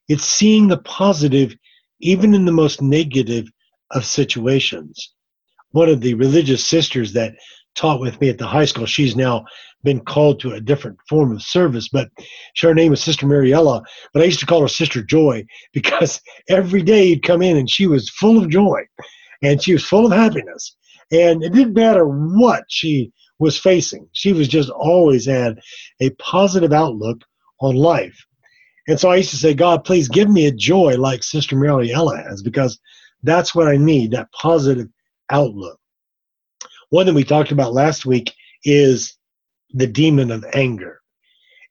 [0.07, 1.55] It's seeing the positive
[1.99, 3.47] even in the most negative
[3.91, 5.13] of situations.
[5.71, 7.35] One of the religious sisters that
[7.75, 9.45] taught with me at the high school, she's now
[9.83, 12.09] been called to a different form of service, but
[12.53, 13.81] she, her name was Sister Mariella,
[14.13, 17.69] but I used to call her Sister Joy because every day you'd come in and
[17.69, 18.81] she was full of joy
[19.41, 20.75] and she was full of happiness.
[21.11, 24.07] And it didn't matter what she was facing.
[24.13, 25.59] She was just always had
[25.99, 27.21] a positive outlook
[27.59, 28.25] on life.
[28.87, 32.17] And so I used to say, God, please give me a joy like Sister Mariella
[32.17, 32.79] has, because
[33.23, 34.87] that's what I need, that positive
[35.29, 35.79] outlook.
[36.89, 38.33] One that we talked about last week
[38.63, 39.17] is
[39.71, 40.99] the demon of anger.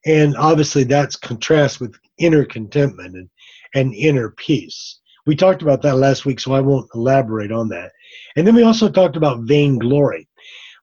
[0.07, 3.29] And obviously that's contrast with inner contentment and,
[3.75, 5.01] and inner peace.
[5.31, 7.93] We talked about that last week, so I won't elaborate on that.
[8.35, 10.29] And then we also talked about vainglory.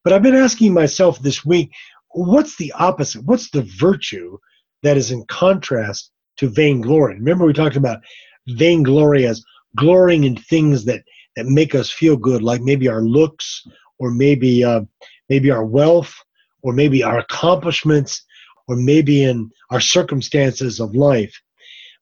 [0.05, 1.69] But I've been asking myself this week,
[2.11, 3.25] what's the opposite?
[3.25, 4.37] What's the virtue
[4.83, 7.15] that is in contrast to vainglory?
[7.15, 7.99] Remember, we talked about
[8.47, 9.43] vainglory as
[9.75, 11.03] glorying in things that,
[11.35, 13.67] that make us feel good, like maybe our looks
[13.99, 14.79] or maybe uh,
[15.27, 16.15] maybe our wealth
[16.61, 18.23] or maybe our accomplishments
[18.69, 21.37] or maybe in our circumstances of life.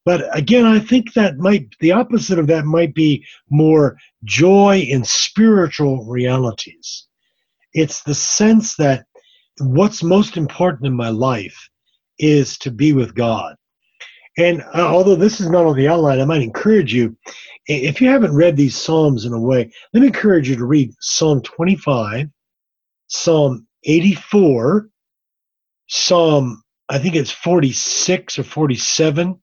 [0.06, 5.04] But again, I think that might, the opposite of that might be more joy in
[5.04, 7.08] spiritual realities.
[7.74, 9.04] It's the sense that
[9.58, 11.68] what's most important in my life
[12.20, 13.56] is to be with God.
[14.38, 17.16] And uh, although this is not on the outline, I might encourage you,
[17.66, 20.94] if you haven't read these Psalms in a way, let me encourage you to read
[21.00, 22.28] Psalm 25,
[23.08, 24.88] Psalm 84,
[25.88, 29.40] Psalm, I think it's 46 or 47,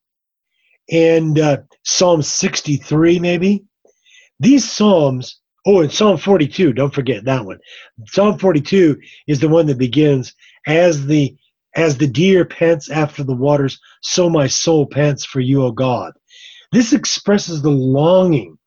[0.90, 3.64] and uh, Psalm 63, maybe.
[4.40, 7.60] These Psalms, oh, and Psalm 42, don't forget that one.
[8.08, 10.34] Psalm 42 is the one that begins,
[10.68, 11.36] as the
[11.76, 16.14] as the deer pants after the waters, so my soul pants for you, O God.
[16.72, 18.58] This expresses the longing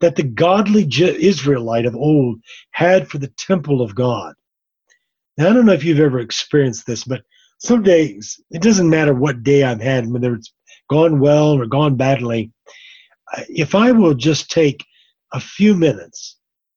[0.00, 2.40] that the godly Israelite of old
[2.72, 4.34] had for the temple of God.
[5.38, 7.22] Now, I don't know if you've ever experienced this, but
[7.58, 10.52] some days, it doesn't matter what day I've had, whether it's
[10.92, 12.52] gone well or gone badly,
[13.48, 14.84] if I will just take
[15.32, 16.36] a few minutes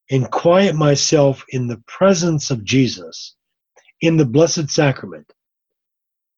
[0.10, 3.36] and quiet myself in the presence of Jesus,
[4.00, 5.30] in the Blessed Sacrament,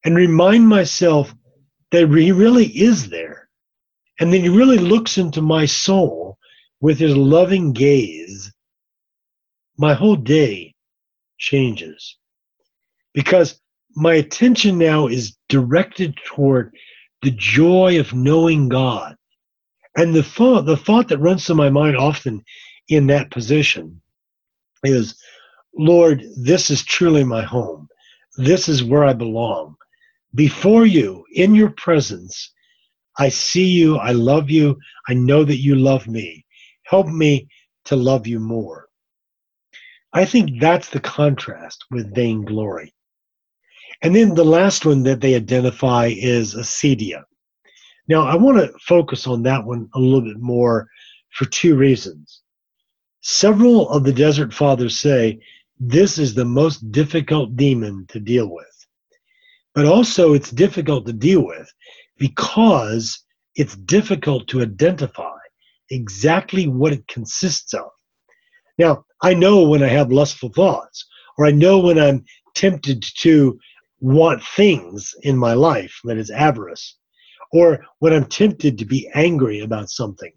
[0.04, 1.34] and remind myself
[1.92, 3.48] that He really is there,
[4.20, 6.38] and then He really looks into my soul
[6.82, 8.52] with His loving gaze,
[9.78, 10.74] my whole day
[11.38, 12.18] changes.
[13.14, 13.62] Because
[13.96, 16.74] my attention now is directed toward
[17.22, 19.16] the joy of knowing God.
[19.96, 22.44] And the thought, the thought that runs through my mind often
[22.90, 24.02] in that position
[24.84, 25.16] is,
[25.76, 27.88] Lord, this is truly my home.
[28.38, 29.76] This is where I belong.
[30.36, 32.54] Before you, in your presence,
[33.18, 36.46] I see you, I love you, I know that you love me.
[36.84, 37.48] Help me
[37.86, 38.88] to love you more.
[40.14, 42.94] I think that's the contrast with vainglory.
[44.02, 47.24] And then the last one that they identify is acedia.
[48.08, 50.88] Now, I want to focus on that one a little bit more
[51.32, 52.42] for two reasons.
[53.22, 55.40] Several of the Desert Fathers say
[55.80, 58.66] this is the most difficult demon to deal with.
[59.76, 61.72] But also, it's difficult to deal with
[62.18, 63.24] because
[63.56, 65.38] it's difficult to identify
[65.90, 67.90] exactly what it consists of.
[68.78, 71.06] Now, I know when I have lustful thoughts,
[71.38, 72.24] or I know when I'm
[72.56, 73.60] tempted to
[74.00, 76.98] want things in my life that is avarice,
[77.52, 80.32] or when I'm tempted to be angry about something.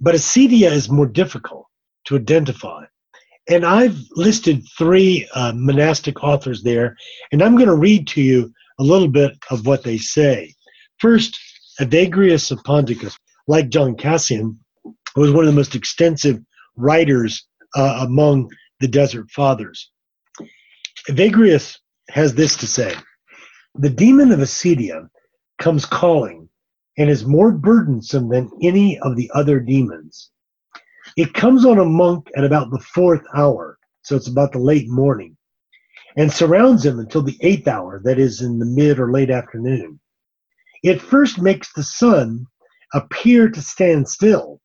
[0.00, 1.66] But acedia is more difficult
[2.06, 2.84] to identify.
[3.48, 6.96] And I've listed three uh, monastic authors there,
[7.30, 10.52] and I'm going to read to you a little bit of what they say.
[10.98, 11.38] First,
[11.80, 13.16] Evagrius of Ponticus,
[13.46, 14.58] like John Cassian,
[15.16, 16.40] was one of the most extensive
[16.76, 19.90] writers uh, among the Desert Fathers.
[21.08, 21.76] Evagrius
[22.10, 22.94] has this to say
[23.74, 25.08] The demon of acedia
[25.58, 26.48] comes calling
[26.96, 30.30] and is more burdensome than any of the other demons.
[31.16, 34.88] It comes on a monk at about the fourth hour, so it's about the late
[34.88, 35.36] morning,
[36.16, 40.00] and surrounds him until the eighth hour, that is in the mid or late afternoon.
[40.82, 42.46] It first makes the sun
[42.92, 44.60] appear to stand still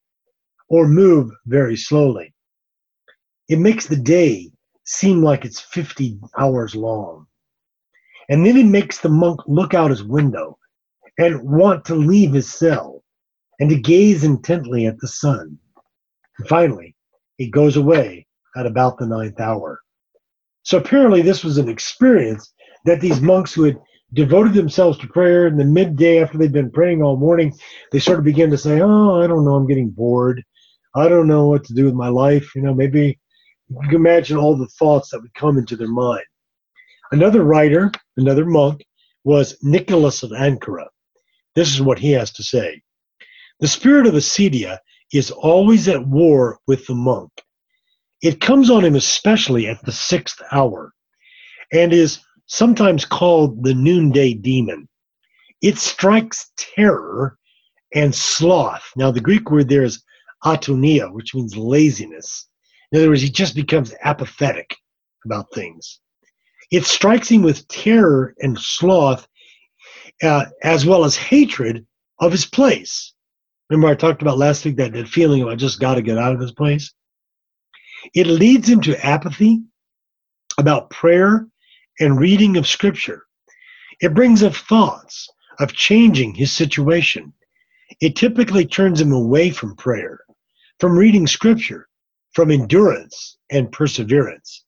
[0.70, 2.34] or move very slowly.
[3.48, 4.52] It makes the day
[4.86, 7.26] seem like it's 50 hours long.
[8.30, 10.58] And then it makes the monk look out his window
[11.18, 13.04] and want to leave his cell
[13.60, 15.58] and to gaze intently at the sun.
[16.38, 16.96] And finally,
[17.40, 19.80] it goes away at about the ninth hour.
[20.64, 22.54] So apparently, this was an experience
[22.86, 23.80] that these monks who had
[24.14, 27.54] devoted themselves to prayer in the midday after they'd been praying all morning,
[27.92, 30.44] they sort of began to say, Oh, I don't know, I'm getting bored.
[30.96, 32.56] I don't know what to do with my life.
[32.56, 33.20] You know, maybe
[33.70, 36.24] you can imagine all the thoughts that would come into their mind.
[37.12, 38.86] Another writer, another monk,
[39.24, 40.86] was Nicholas of Ankara.
[41.56, 42.82] This is what he has to say
[43.60, 44.78] The spirit of acedia
[45.12, 47.32] is always at war with the monk.
[48.22, 50.94] It comes on him especially at the sixth hour
[51.74, 54.88] and is sometimes called the noonday demon.
[55.62, 57.38] It strikes terror
[57.96, 58.92] and sloth.
[58.96, 60.04] Now, the Greek word there is
[60.46, 62.48] atonia, which means laziness.
[62.92, 64.76] In other words, he just becomes apathetic
[65.26, 66.00] about things.
[66.72, 69.28] It strikes him with terror and sloth,
[70.22, 71.86] uh, as well as hatred
[72.20, 73.14] of his place.
[73.70, 76.18] Remember, I talked about last week that, that feeling of I just got to get
[76.18, 76.94] out of this place?
[78.14, 79.62] It leads him to apathy
[80.58, 81.48] about prayer
[82.00, 83.24] and reading of Scripture.
[84.02, 87.34] It brings up thoughts of changing his situation.
[88.02, 90.20] It typically turns him away from prayer,
[90.80, 91.88] from reading Scripture,
[92.34, 94.64] from endurance and perseverance.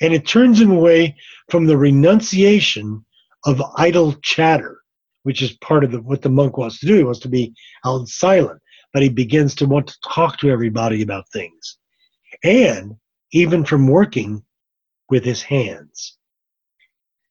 [0.00, 1.16] And it turns him away
[1.50, 3.04] from the renunciation
[3.44, 4.80] of idle chatter,
[5.22, 6.96] which is part of the, what the monk wants to do.
[6.96, 8.60] He wants to be out silent,
[8.92, 11.78] but he begins to want to talk to everybody about things.
[12.44, 12.96] And
[13.32, 14.42] even from working
[15.10, 16.16] with his hands.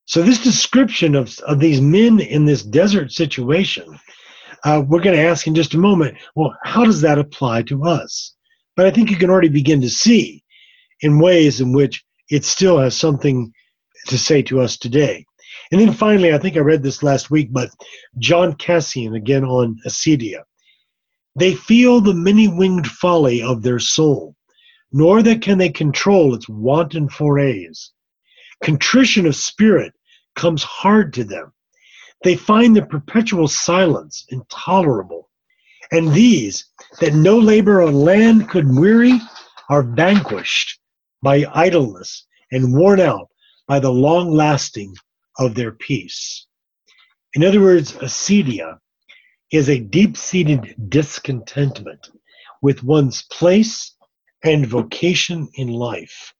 [0.05, 3.99] So, this description of, of these men in this desert situation,
[4.63, 7.83] uh, we're going to ask in just a moment well, how does that apply to
[7.83, 8.33] us?
[8.75, 10.43] But I think you can already begin to see
[11.01, 13.53] in ways in which it still has something
[14.07, 15.25] to say to us today.
[15.71, 17.69] And then finally, I think I read this last week, but
[18.19, 20.43] John Cassian again on acedia.
[21.35, 24.35] They feel the many winged folly of their soul,
[24.91, 27.91] nor that can they control its wanton forays.
[28.63, 29.93] Contrition of spirit
[30.35, 31.53] comes hard to them.
[32.23, 35.29] They find the perpetual silence intolerable.
[35.91, 36.65] And these,
[36.99, 39.19] that no labor on land could weary,
[39.69, 40.79] are vanquished
[41.21, 43.29] by idleness and worn out
[43.67, 44.93] by the long lasting
[45.39, 46.47] of their peace.
[47.35, 48.77] In other words, acedia
[49.51, 52.09] is a deep seated discontentment
[52.61, 53.95] with one's place
[54.43, 56.33] and vocation in life.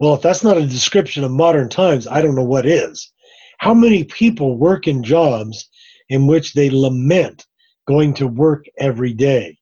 [0.00, 3.12] Well, if that's not a description of modern times, I don't know what is.
[3.58, 5.68] How many people work in jobs
[6.08, 7.46] in which they lament
[7.86, 9.58] going to work every day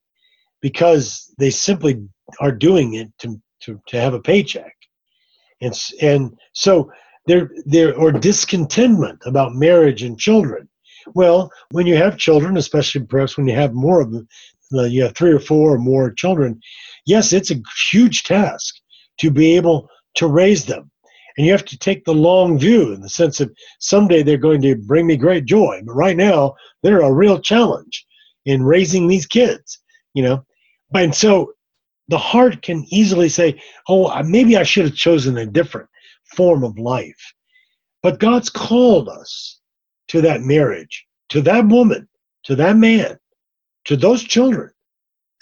[0.61, 2.07] because they simply
[2.40, 4.74] are doing it to, to, to have a paycheck?
[5.61, 6.90] And, and so
[7.26, 10.68] there, there, or discontentment about marriage and children.
[11.14, 14.28] Well, when you have children, especially perhaps when you have more of them,
[14.74, 16.61] uh, you have three or four or more children,
[17.06, 18.76] yes, it's a huge task
[19.18, 20.90] to be able to raise them.
[21.36, 24.62] And you have to take the long view in the sense that someday they're going
[24.62, 25.80] to bring me great joy.
[25.84, 28.06] But right now, they're a real challenge
[28.46, 29.78] in raising these kids,
[30.14, 30.44] you know.
[30.94, 31.52] And so
[32.11, 35.88] the heart can easily say, oh, uh, maybe I should have chosen a different
[36.36, 37.32] form of life.
[38.02, 39.61] But God's called us
[40.08, 42.08] to that marriage, to that woman,
[42.44, 43.16] to that man,
[43.84, 44.70] to those children.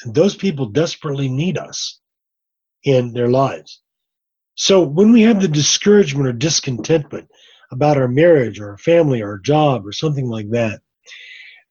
[0.03, 2.01] And those people desperately need us
[2.85, 3.81] in their lives.
[4.55, 7.29] So when we have the discouragement or discontentment
[7.73, 10.81] about our marriage or our family or our job or something like that,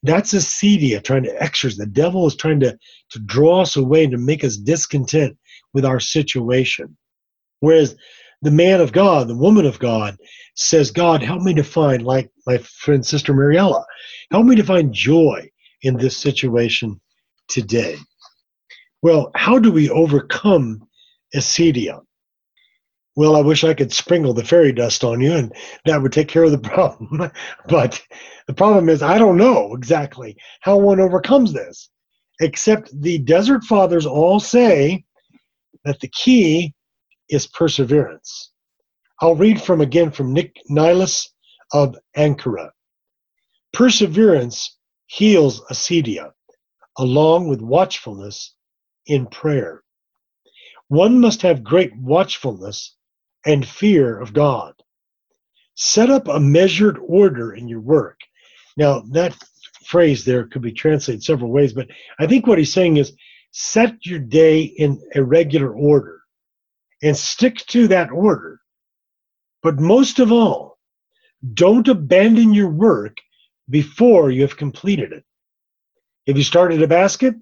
[0.03, 1.77] that's acedia trying to exercise.
[1.77, 2.77] The devil is trying to,
[3.11, 5.37] to draw us away and to make us discontent
[5.73, 6.95] with our situation.
[7.59, 7.95] Whereas
[8.41, 10.17] the man of God, the woman of God,
[10.55, 13.85] says, God, help me to find, like my friend Sister Mariella,
[14.31, 15.49] help me to find joy
[15.81, 16.99] in this situation
[17.47, 17.97] today.
[19.01, 20.87] Well, how do we overcome
[21.35, 22.01] acedia?
[23.17, 25.51] Well, I wish I could sprinkle the fairy dust on you and
[25.85, 27.31] that would take care of the problem.
[27.67, 27.99] but
[28.45, 31.89] the problem is, I don't know exactly how one overcomes this,
[32.41, 35.03] except the Desert Fathers all say
[35.83, 36.75] that the key
[37.27, 38.51] is perseverance.
[39.19, 41.27] I'll read from again from Nick Nilus
[41.73, 42.69] of Ankara.
[43.73, 46.33] Perseverance heals acedia,
[46.99, 48.53] along with watchfulness
[49.07, 49.81] in prayer.
[50.89, 52.93] One must have great watchfulness
[53.47, 54.73] and fear of God.
[55.75, 58.19] Set up a measured order in your work.
[58.75, 59.35] Now, that
[59.85, 61.87] phrase there could be translated several ways, but
[62.19, 63.13] I think what he's saying is
[63.51, 66.21] set your day in a regular order
[67.01, 68.59] and stick to that order.
[69.63, 70.77] But most of all,
[71.53, 73.17] don't abandon your work
[73.69, 75.23] before you have completed it.
[76.25, 77.35] If you started a basket,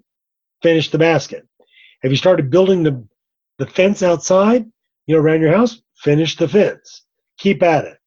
[0.62, 1.46] finish the basket.
[2.02, 3.04] Have you started building the,
[3.58, 4.64] the fence outside,
[5.06, 5.82] you know, around your house?
[6.06, 7.02] Finish the fence,
[7.36, 7.98] keep at it.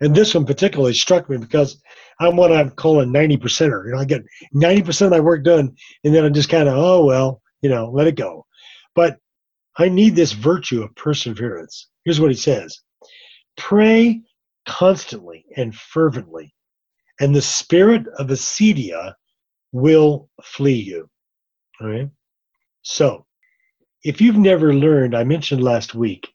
[0.00, 1.82] And this one particularly struck me because
[2.20, 3.86] I'm what I'm calling 90 percenter.
[3.86, 4.22] You know, I get
[4.52, 5.74] 90 percent of my work done,
[6.04, 8.46] and then I'm just kind of, oh well, you know, let it go.
[8.94, 9.18] But
[9.76, 11.88] I need this virtue of perseverance.
[12.04, 12.80] Here's what he says:
[13.58, 14.22] Pray
[14.64, 16.54] constantly and fervently,
[17.20, 19.12] and the spirit of acedia
[19.72, 21.10] will flee you.
[21.80, 22.08] All right.
[22.82, 23.26] So,
[24.04, 26.32] if you've never learned, I mentioned last week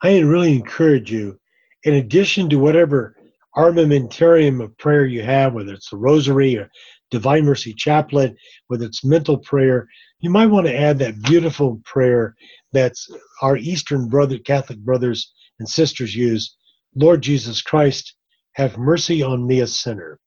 [0.00, 1.40] I really encourage you,
[1.82, 3.16] in addition to whatever
[3.56, 6.70] armamentarium of prayer you have, whether it's the Rosary or
[7.10, 8.36] Divine Mercy Chaplet,
[8.68, 9.88] whether it's mental prayer,
[10.20, 12.36] you might want to add that beautiful prayer
[12.72, 13.08] that's
[13.42, 16.56] our Eastern brother, Catholic brothers and sisters use.
[16.94, 18.14] Lord Jesus Christ,
[18.52, 20.20] have mercy on me, a sinner.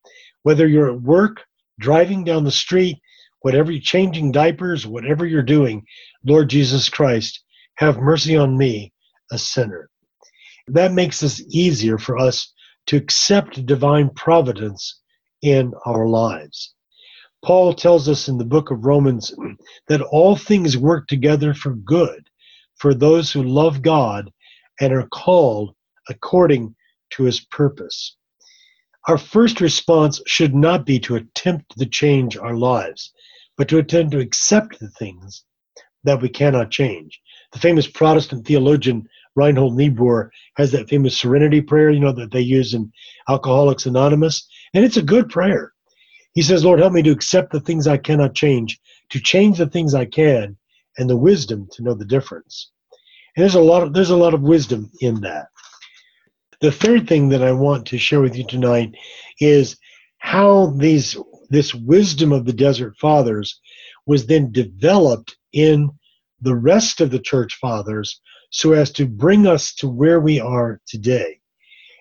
[0.44, 1.44] Whether you're at work,
[1.80, 2.98] driving down the street,
[3.42, 5.86] whatever you're changing diapers, whatever you're doing,
[6.26, 7.42] Lord Jesus Christ,
[7.76, 8.92] have mercy on me,
[9.32, 9.90] a sinner.
[10.68, 12.54] That makes it easier for us
[12.88, 15.00] to accept divine providence
[15.42, 16.74] in our lives.
[17.44, 19.34] Paul tells us in the book of Romans
[19.88, 22.30] that all things work together for good
[22.76, 24.32] for those who love God
[24.80, 25.76] and are called
[26.10, 26.76] according
[27.12, 28.16] to his purpose.
[29.08, 33.12] Our first response should not be to attempt to change our lives,
[33.58, 35.44] but to attempt to accept the things
[36.04, 37.20] that we cannot change.
[37.54, 42.42] The famous Protestant theologian Reinhold Niebuhr has that famous serenity prayer, you know, that they
[42.42, 42.92] use in
[43.30, 44.48] Alcoholics Anonymous.
[44.74, 45.74] And it's a good prayer.
[46.34, 48.80] He says, Lord, help me to accept the things I cannot change,
[49.10, 50.58] to change the things I can,
[50.98, 52.72] and the wisdom to know the difference.
[53.36, 55.48] And there's a lot of there's a lot of wisdom in that.
[56.60, 58.94] The third thing that I want to share with you tonight
[59.40, 59.78] is
[60.20, 61.18] how these
[61.50, 63.60] this wisdom of the desert fathers
[64.06, 65.90] was then developed in
[66.42, 68.22] the rest of the church fathers
[68.52, 71.40] so as to bring us to where we are today.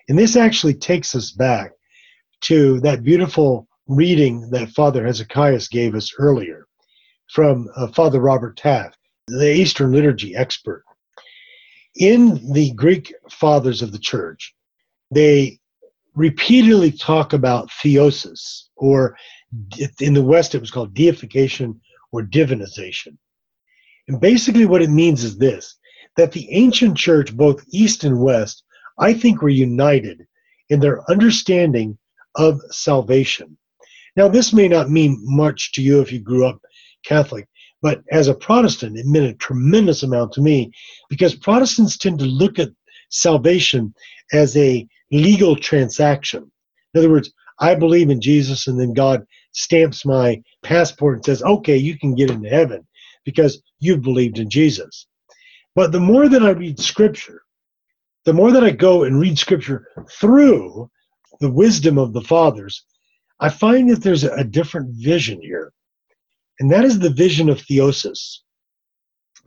[0.07, 1.71] And this actually takes us back
[2.41, 6.67] to that beautiful reading that Father Hezekiah gave us earlier
[7.29, 8.97] from uh, Father Robert Taft,
[9.27, 10.83] the Eastern liturgy expert.
[11.95, 14.53] In the Greek fathers of the church,
[15.11, 15.59] they
[16.15, 19.15] repeatedly talk about theosis, or
[19.99, 21.79] in the West it was called deification
[22.11, 23.17] or divinization.
[24.07, 25.77] And basically, what it means is this
[26.17, 28.63] that the ancient church, both East and West,
[28.99, 30.25] I think were united
[30.69, 31.97] in their understanding
[32.35, 33.57] of salvation.
[34.15, 36.59] Now, this may not mean much to you if you grew up
[37.05, 37.47] Catholic,
[37.81, 40.71] but as a Protestant, it meant a tremendous amount to me
[41.09, 42.69] because Protestants tend to look at
[43.09, 43.93] salvation
[44.33, 46.51] as a legal transaction.
[46.93, 51.43] In other words, I believe in Jesus, and then God stamps my passport and says,
[51.43, 52.85] okay, you can get into heaven
[53.23, 55.07] because you've believed in Jesus.
[55.75, 57.43] But the more that I read scripture,
[58.25, 60.89] the more that I go and read scripture through
[61.39, 62.85] the wisdom of the fathers,
[63.39, 65.73] I find that there's a different vision here.
[66.59, 68.39] And that is the vision of theosis.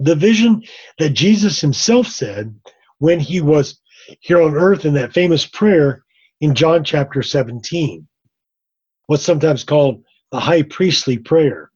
[0.01, 0.63] The vision
[0.99, 2.59] that Jesus himself said
[2.99, 3.81] when he was
[4.21, 6.05] here on earth in that famous prayer
[6.41, 8.07] in John chapter 17,
[9.07, 10.03] what's sometimes called
[10.33, 11.71] the high priestly prayer,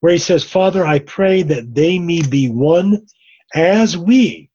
[0.00, 3.06] where he says, Father, I pray that they may be one
[3.54, 4.50] as we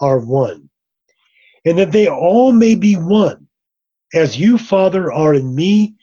[0.00, 0.68] are one,
[1.64, 3.48] and that they all may be one,
[4.14, 5.94] as you, Father, are in me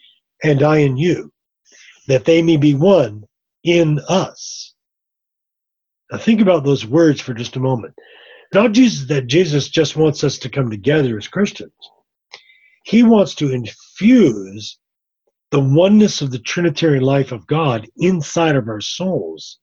[0.44, 1.32] and I in you,
[2.08, 3.24] that they may be one
[3.64, 4.74] in us.
[6.12, 7.94] Now think about those words for just a moment.
[8.54, 11.72] Not Jesus that Jesus just wants us to come together as Christians.
[12.84, 14.80] He wants to infuse
[15.52, 19.60] the oneness of the Trinitarian life of God inside of our souls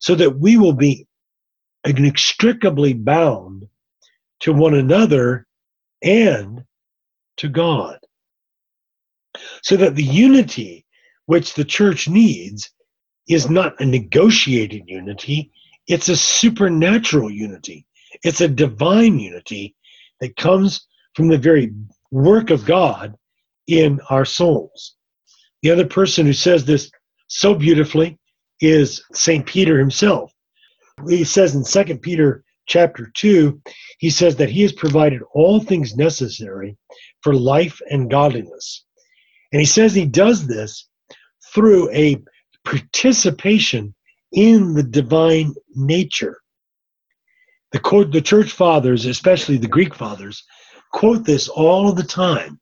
[0.00, 1.06] so that we will be
[1.86, 3.68] inextricably bound
[4.40, 5.46] to one another
[6.02, 6.64] and
[7.38, 7.98] to God.
[9.62, 10.84] So that the unity
[11.26, 12.70] which the church needs
[13.28, 15.50] is not a negotiated unity,
[15.88, 17.86] it's a supernatural unity.
[18.22, 19.74] It's a divine unity
[20.20, 21.72] that comes from the very
[22.10, 23.16] work of God
[23.66, 24.94] in our souls.
[25.62, 26.90] The other person who says this
[27.28, 28.18] so beautifully
[28.60, 29.44] is St.
[29.44, 30.32] Peter himself.
[31.08, 33.60] He says in Second Peter chapter 2,
[33.98, 36.76] he says that he has provided all things necessary
[37.22, 38.84] for life and godliness.
[39.52, 40.88] And he says he does this
[41.54, 42.22] through a
[42.64, 43.94] participation
[44.32, 46.38] in the divine nature.
[47.72, 50.44] The, quote, the church fathers, especially the Greek fathers,
[50.92, 52.58] quote this all the time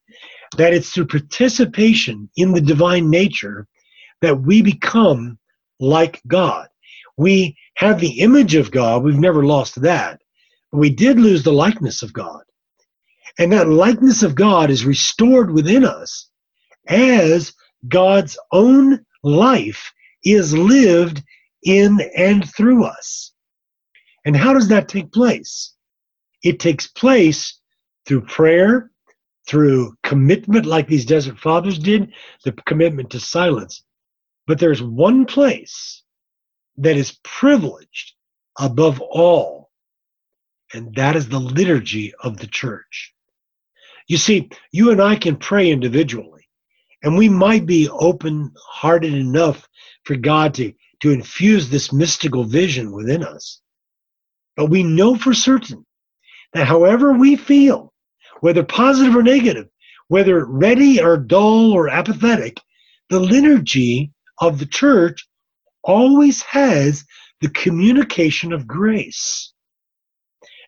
[0.56, 3.66] that it's through participation in the divine nature
[4.20, 5.38] that we become
[5.80, 6.68] like God.
[7.16, 10.20] We have the image of God, we've never lost that.
[10.70, 12.42] But we did lose the likeness of God.
[13.38, 16.28] And that likeness of God is restored within us
[16.86, 17.52] as
[17.88, 19.92] God's own life
[20.24, 21.22] is lived
[21.64, 23.32] in and through us.
[24.24, 25.74] And how does that take place?
[26.42, 27.58] It takes place
[28.06, 28.90] through prayer,
[29.46, 32.12] through commitment, like these desert fathers did,
[32.44, 33.82] the commitment to silence.
[34.46, 36.03] But there's one place
[36.78, 38.14] that is privileged
[38.58, 39.70] above all,
[40.72, 43.14] and that is the liturgy of the church.
[44.08, 46.48] You see, you and I can pray individually,
[47.02, 49.68] and we might be open hearted enough
[50.04, 53.60] for God to, to infuse this mystical vision within us.
[54.56, 55.86] But we know for certain
[56.52, 57.92] that however we feel,
[58.40, 59.68] whether positive or negative,
[60.08, 62.60] whether ready or dull or apathetic,
[63.08, 65.26] the liturgy of the church
[65.84, 67.04] always has
[67.40, 69.52] the communication of grace.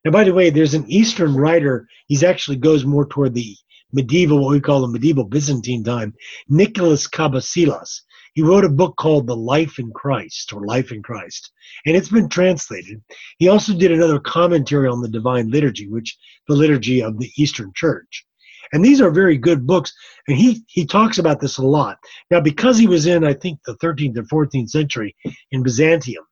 [0.04, 3.56] Now, by the way, there's an Eastern writer, he's actually goes more toward the
[3.92, 6.14] medieval, what we call the medieval Byzantine time,
[6.48, 8.02] Nicholas Cabasilas.
[8.34, 11.50] He wrote a book called The Life in Christ or Life in Christ,
[11.86, 13.00] and it's been translated.
[13.38, 17.72] He also did another commentary on the Divine Liturgy, which the liturgy of the Eastern
[17.74, 18.25] Church.
[18.72, 19.92] And these are very good books,
[20.28, 21.98] and he he talks about this a lot.
[22.30, 25.14] Now, because he was in, I think, the 13th and 14th century
[25.50, 26.24] in Byzantium,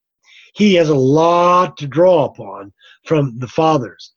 [0.54, 2.72] he has a lot to draw upon
[3.04, 4.12] from the fathers.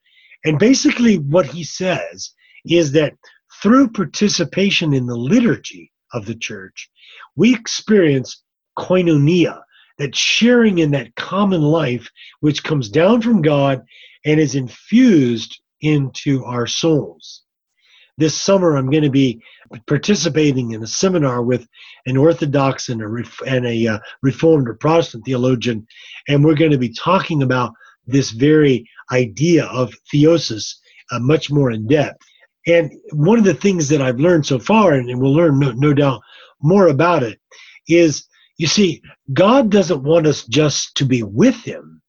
[0.45, 2.32] And basically, what he says
[2.65, 3.13] is that
[3.61, 6.89] through participation in the liturgy of the church,
[7.36, 8.43] we experience
[8.78, 9.61] koinonia,
[9.97, 12.07] that sharing in that common life
[12.39, 13.84] which comes down from God
[14.26, 17.43] and is infused into our souls.
[18.18, 19.41] This summer, I'm going to be
[19.86, 21.68] participating in a seminar with
[22.07, 25.86] an Orthodox and a, and a uh, Reformed or Protestant theologian,
[26.28, 27.74] and we're going to be talking about
[28.07, 30.76] this very idea of theosis
[31.11, 32.26] uh, much more in depth.
[32.65, 35.93] And one of the things that I've learned so far, and we'll learn no, no
[35.93, 36.22] doubt
[36.61, 37.39] more about it
[37.88, 39.01] is you see,
[39.34, 42.01] God doesn't want us just to be with Him,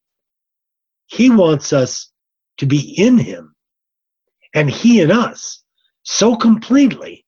[1.05, 2.11] He wants us
[2.57, 3.55] to be in Him.
[4.55, 5.63] And He in us
[6.03, 7.25] so completely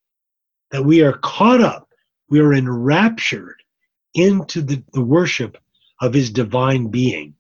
[0.72, 1.90] that we are caught up,
[2.30, 3.62] we are enraptured
[4.14, 5.58] into the, the worship
[6.02, 7.36] of His divine being.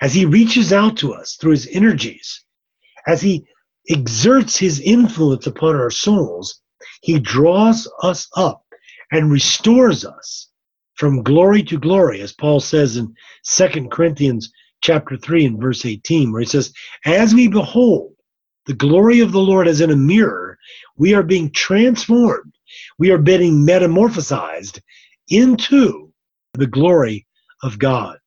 [0.00, 2.44] As He reaches out to us through His energies,
[3.06, 3.44] as He
[3.88, 6.60] exerts His influence upon our souls,
[7.02, 8.64] He draws us up
[9.12, 10.48] and restores us
[10.94, 14.52] from glory to glory, as Paul says in Second Corinthians
[14.82, 16.72] chapter 3 and verse 18, where he says,
[17.04, 18.12] As we behold
[18.66, 20.49] the glory of the Lord as in a mirror,
[20.96, 22.52] we are being transformed.
[22.98, 24.80] We are being metamorphosized
[25.28, 26.12] into
[26.54, 27.26] the glory
[27.62, 28.18] of God.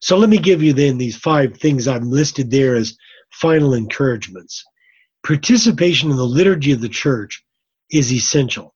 [0.00, 2.96] So let me give you then these five things I've listed there as
[3.32, 4.64] final encouragements.
[5.24, 7.44] Participation in the liturgy of the church
[7.90, 8.74] is essential.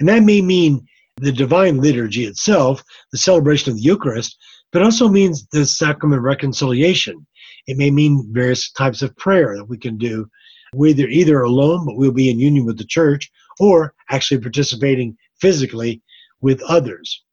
[0.00, 0.86] And that may mean
[1.18, 2.82] the divine liturgy itself,
[3.12, 4.36] the celebration of the Eucharist,
[4.72, 7.26] but also means the sacrament of reconciliation.
[7.66, 10.28] It may mean various types of prayer that we can do,
[10.76, 16.02] whether either alone, but we'll be in union with the church, or actually participating physically
[16.40, 17.24] with others.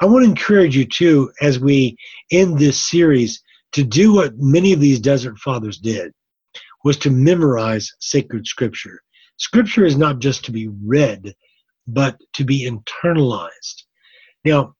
[0.00, 1.96] I want to encourage you too, as we
[2.30, 6.12] end this series, to do what many of these desert fathers did,
[6.84, 9.00] was to memorize sacred scripture.
[9.36, 11.34] Scripture is not just to be read,
[11.86, 13.82] but to be internalized.
[14.44, 14.74] Now,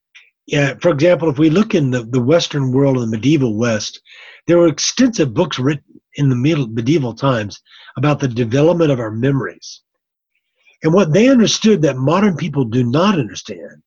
[0.46, 4.00] yeah, for example, if we look in the, the Western world, the medieval West,
[4.46, 7.60] there were extensive books written in the medieval times
[7.96, 9.82] about the development of our memories.
[10.82, 13.82] And what they understood that modern people do not understand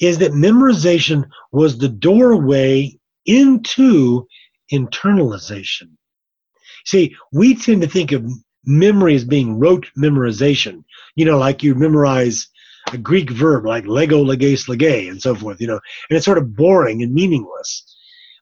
[0.00, 4.26] is that memorization was the doorway into
[4.72, 5.90] internalization.
[6.86, 8.26] See, we tend to think of
[8.64, 10.84] memory as being rote memorization,
[11.16, 12.48] you know, like you memorize
[12.92, 16.38] a Greek verb like lego, leges, lege, and so forth, you know, and it's sort
[16.38, 17.89] of boring and meaningless.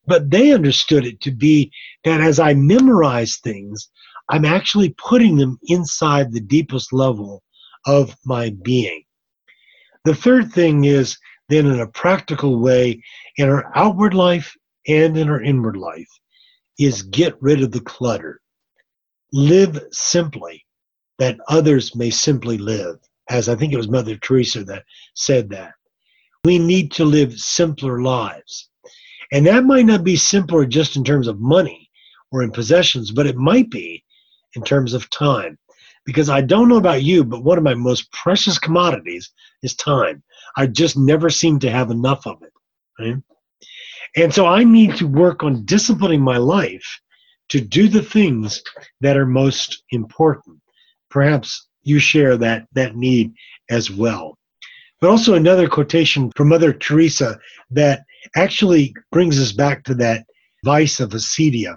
[0.09, 1.71] But they understood it to be
[2.05, 3.91] that as I memorize things,
[4.29, 7.43] I'm actually putting them inside the deepest level
[7.87, 9.05] of my being.
[10.05, 13.03] The third thing is then, in a practical way,
[13.37, 14.55] in our outward life
[14.87, 16.11] and in our inward life,
[16.79, 18.41] is get rid of the clutter.
[19.33, 20.65] Live simply
[21.19, 22.97] that others may simply live
[23.29, 24.85] as I think it was Mother Teresa that
[25.15, 25.73] said that.
[26.45, 28.71] We need to live simpler lives.
[29.33, 31.91] And that might not be simpler just in terms of money
[32.33, 34.05] or in possessions, but it might be
[34.55, 35.59] in terms of time.
[36.05, 39.31] Because I don't know about you, but one of my most precious commodities
[39.63, 40.23] is time.
[40.57, 42.53] I just never seem to have enough of it.
[42.99, 43.17] Right?
[44.17, 47.01] And so I need to work on disciplining my life
[47.51, 48.63] to do the things
[49.01, 50.61] that are most important.
[51.11, 53.33] Perhaps you share that that need
[53.71, 54.39] as well.
[55.01, 57.39] But also another quotation from Mother Teresa
[57.71, 58.03] that
[58.37, 60.25] actually brings us back to that
[60.65, 61.77] vice of acedia,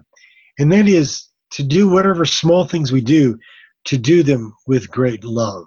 [0.59, 3.37] and that is to do whatever small things we do,
[3.85, 5.65] to do them with great love.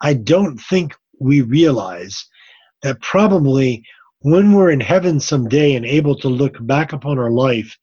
[0.00, 2.24] I don't think we realize
[2.82, 3.82] that probably
[4.20, 7.76] when we're in heaven someday and able to look back upon our life,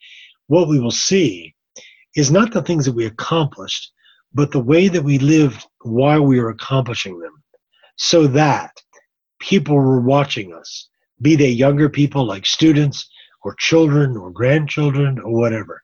[0.48, 1.54] what we will see
[2.16, 3.92] is not the things that we accomplished,
[4.34, 7.44] but the way that we lived while we were accomplishing them,
[7.98, 8.72] so that
[9.40, 10.90] people were watching us,
[11.22, 13.10] be they younger people like students
[13.44, 15.82] or children or grandchildren or whatever.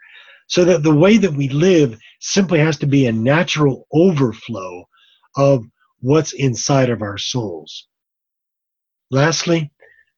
[0.47, 4.85] So that the way that we live simply has to be a natural overflow
[5.37, 5.63] of
[5.99, 7.87] what's inside of our souls.
[9.11, 9.71] Lastly,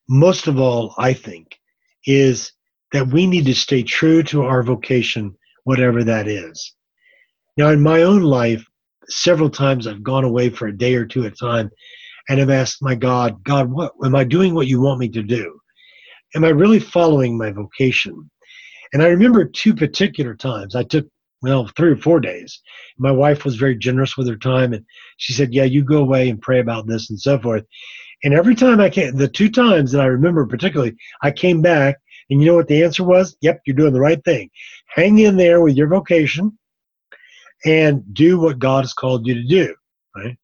[0.09, 1.59] most of all, I think,
[2.05, 2.51] is
[2.91, 6.73] that we need to stay true to our vocation, whatever that is.
[7.57, 8.65] Now, in my own life,
[9.07, 11.69] several times I've gone away for a day or two at a time
[12.29, 15.23] and have asked my God, God, what am I doing what you want me to
[15.23, 15.59] do?
[16.35, 18.29] Am I really following my vocation?
[18.93, 20.75] And I remember two particular times.
[20.75, 21.07] I took,
[21.41, 22.61] well, three or four days.
[22.97, 24.85] My wife was very generous with her time and
[25.17, 27.63] she said, Yeah, you go away and pray about this and so forth.
[28.23, 31.97] And every time I came, the two times that I remember particularly, I came back
[32.29, 33.35] and you know what the answer was?
[33.41, 34.49] Yep, you're doing the right thing.
[34.87, 36.57] Hang in there with your vocation
[37.65, 39.75] and do what God has called you to do,
[40.15, 40.37] right?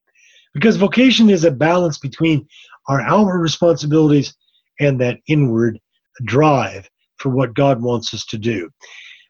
[0.53, 2.47] Because vocation is a balance between
[2.87, 4.35] our outward responsibilities
[4.79, 5.79] and that inward
[6.25, 8.69] drive for what God wants us to do.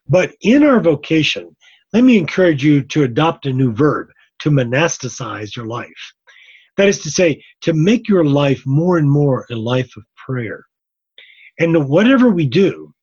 [0.08, 1.54] But in our vocation,
[1.92, 4.08] let me encourage you to adopt a new verb,
[4.40, 6.12] to monasticize your life.
[6.76, 10.64] That is to say, to make your life more and more a life of prayer.
[11.58, 12.94] And whatever we do,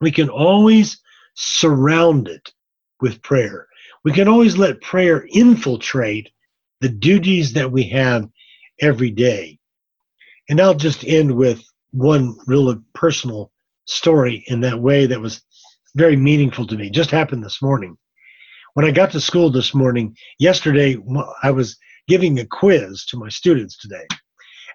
[0.00, 1.00] we can always
[1.34, 2.52] surround it
[3.00, 3.66] with prayer.
[4.04, 6.30] We can always let prayer infiltrate
[6.80, 8.28] the duties that we have
[8.80, 9.58] every day.
[10.48, 11.62] And I'll just end with
[11.92, 13.50] one real personal
[13.86, 15.42] story in that way that was
[15.94, 16.90] very meaningful to me.
[16.90, 17.96] Just happened this morning.
[18.74, 20.96] When I got to school this morning, yesterday
[21.42, 24.06] I was giving a quiz to my students today.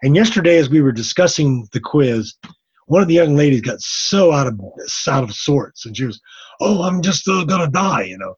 [0.03, 2.33] And yesterday, as we were discussing the quiz,
[2.87, 4.59] one of the young ladies got so out of
[5.07, 6.19] out of sorts, and she was,
[6.59, 8.35] "Oh, I'm just uh, gonna die," you know.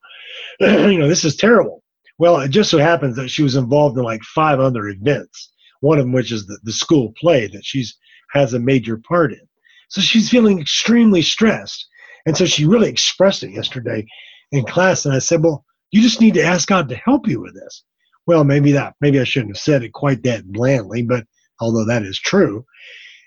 [0.91, 1.82] you know, this is terrible.
[2.17, 5.51] Well, it just so happens that she was involved in like five other events,
[5.81, 7.97] one of which is the, the school play that she's
[8.33, 9.41] has a major part in.
[9.89, 11.87] So she's feeling extremely stressed.
[12.25, 14.05] And so she really expressed it yesterday
[14.51, 15.05] in class.
[15.05, 17.83] And I said, Well, you just need to ask God to help you with this.
[18.25, 21.25] Well, maybe that, maybe I shouldn't have said it quite that blandly, but
[21.59, 22.65] although that is true.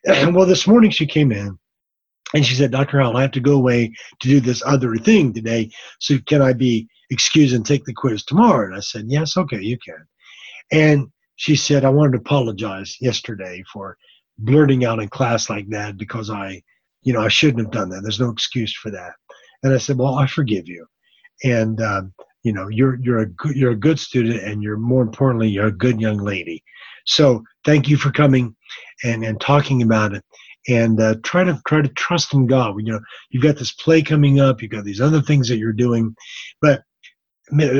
[0.06, 1.58] well, this morning she came in
[2.34, 3.00] and she said, Dr.
[3.00, 5.70] Howell, I have to go away to do this other thing today.
[6.00, 8.66] So can I be excuse and take the quiz tomorrow?
[8.66, 10.06] And I said, yes, okay, you can.
[10.72, 13.96] And she said, I wanted to apologize yesterday for
[14.38, 16.62] blurting out in class like that because I,
[17.02, 18.02] you know, I shouldn't have done that.
[18.02, 19.12] There's no excuse for that.
[19.62, 20.86] And I said, well, I forgive you.
[21.44, 25.02] And, um, you know, you're, you're a good, you're a good student and you're more
[25.02, 26.62] importantly, you're a good young lady.
[27.06, 28.54] So thank you for coming
[29.04, 30.24] and, and talking about it
[30.68, 32.74] and uh, try to try to trust in God.
[32.78, 33.00] You know,
[33.30, 36.14] you've got this play coming up, you've got these other things that you're doing,
[36.60, 36.82] but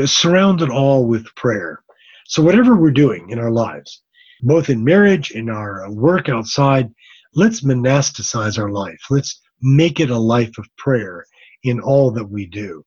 [0.06, 1.82] surround it all with prayer.
[2.26, 4.02] So whatever we're doing in our lives,
[4.42, 6.88] both in marriage, in our work outside,
[7.34, 9.00] let's monasticize our life.
[9.10, 11.24] Let's make it a life of prayer
[11.62, 12.84] in all that we do.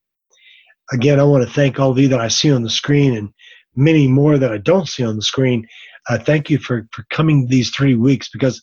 [0.92, 3.30] Again, I want to thank all of you that I see on the screen and
[3.76, 5.66] many more that I don't see on the screen.
[6.08, 8.62] Uh, thank you for, for coming these three weeks because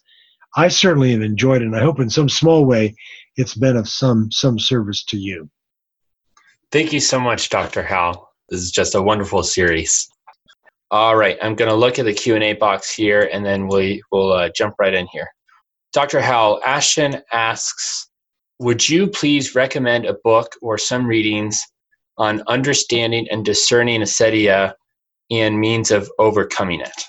[0.55, 2.95] I certainly have enjoyed it, and I hope in some small way
[3.35, 5.49] it's been of some some service to you.
[6.71, 7.81] Thank you so much, Dr.
[7.81, 8.29] Hal.
[8.49, 10.09] This is just a wonderful series.
[10.91, 14.33] All right, I'm going to look at the Q&A box here, and then we will
[14.33, 15.29] uh, jump right in here.
[15.93, 16.19] Dr.
[16.19, 18.09] Hal, Ashton asks,
[18.59, 21.61] would you please recommend a book or some readings
[22.17, 24.73] on understanding and discerning acedia
[25.31, 27.03] and means of overcoming it?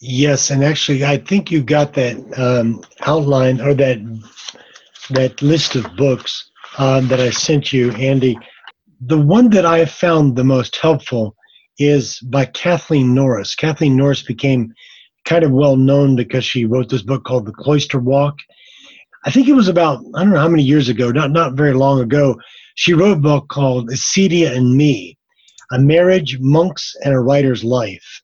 [0.00, 3.98] Yes, and actually, I think you got that um, outline or that
[5.10, 8.38] that list of books um, that I sent you, Andy.
[9.00, 11.36] The one that I found the most helpful
[11.78, 13.54] is by Kathleen Norris.
[13.54, 14.72] Kathleen Norris became
[15.24, 18.38] kind of well known because she wrote this book called The Cloister Walk.
[19.24, 21.74] I think it was about I don't know how many years ago, not not very
[21.74, 22.36] long ago.
[22.74, 25.16] She wrote a book called Acedia and Me:
[25.72, 28.22] A Marriage, Monks, and a Writer's Life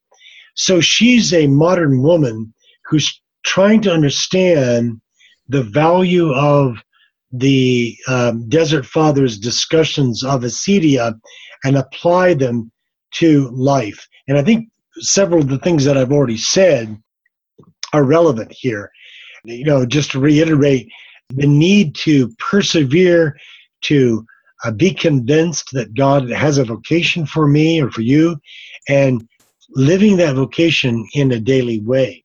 [0.59, 2.53] so she's a modern woman
[2.87, 5.01] who's trying to understand
[5.49, 6.83] the value of
[7.33, 11.19] the um, Desert Fathers' discussions of acedia
[11.65, 12.71] and apply them
[13.13, 14.07] to life.
[14.29, 14.69] And I think
[15.01, 17.01] several of the things that I've already said
[17.93, 18.91] are relevant here.
[19.45, 20.89] You know, just to reiterate
[21.31, 23.37] the need to persevere,
[23.83, 24.27] to
[24.65, 28.37] uh, be convinced that God has a vocation for me or for you,
[28.89, 29.27] and
[29.71, 32.25] living that vocation in a daily way.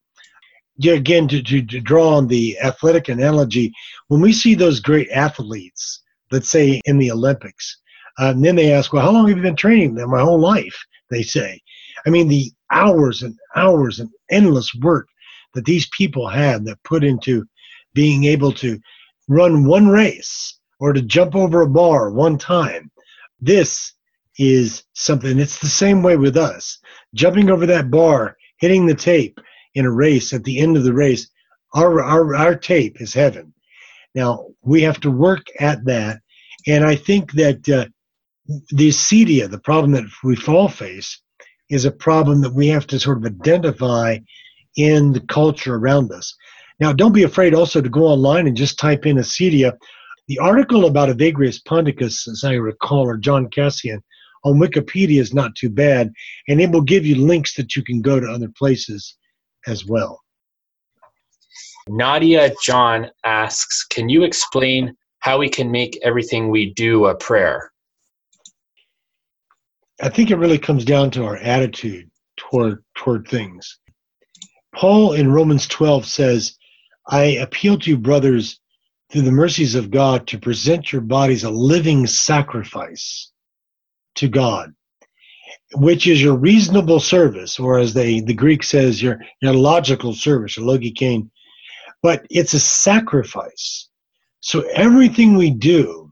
[0.77, 3.71] Yeah, again, to, to, to draw on the athletic analogy,
[4.07, 6.01] when we see those great athletes,
[6.31, 7.77] let's say in the Olympics,
[8.19, 10.11] uh, and then they ask, well, how long have you been training them?
[10.11, 10.75] My whole life,
[11.09, 11.61] they say.
[12.05, 15.07] I mean, the hours and hours and endless work
[15.53, 17.45] that these people had that put into
[17.93, 18.79] being able to
[19.27, 22.91] run one race or to jump over a bar one time.
[23.39, 23.93] This
[24.39, 26.79] is something, it's the same way with us
[27.13, 29.39] jumping over that bar, hitting the tape
[29.75, 31.29] in a race at the end of the race,
[31.73, 33.53] our, our, our tape is heaven.
[34.15, 36.19] Now, we have to work at that.
[36.67, 37.85] And I think that uh,
[38.69, 41.21] the acedia, the problem that we fall face,
[41.69, 44.17] is a problem that we have to sort of identify
[44.75, 46.35] in the culture around us.
[46.79, 49.73] Now, don't be afraid also to go online and just type in acedia.
[50.27, 54.03] The article about Evagrius ponticus, as I recall, or John Cassian,
[54.43, 56.11] on Wikipedia is not too bad,
[56.47, 59.15] and it will give you links that you can go to other places
[59.67, 60.21] as well.
[61.87, 67.71] Nadia John asks, can you explain how we can make everything we do a prayer?
[70.01, 73.79] I think it really comes down to our attitude toward toward things.
[74.75, 76.57] Paul in Romans 12 says,
[77.07, 78.59] I appeal to you, brothers,
[79.11, 83.31] through the mercies of God, to present your bodies a living sacrifice,
[84.15, 84.73] to God,
[85.75, 90.57] which is your reasonable service, or as they the Greek says, your, your logical service,
[90.57, 91.29] your logikein.
[92.01, 93.89] But it's a sacrifice.
[94.41, 96.11] So everything we do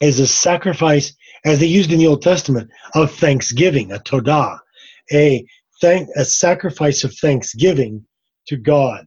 [0.00, 1.14] is a sacrifice,
[1.44, 4.58] as they used in the Old Testament, of thanksgiving, a todah,
[5.12, 5.44] a
[5.80, 8.04] thank a sacrifice of thanksgiving
[8.46, 9.06] to God.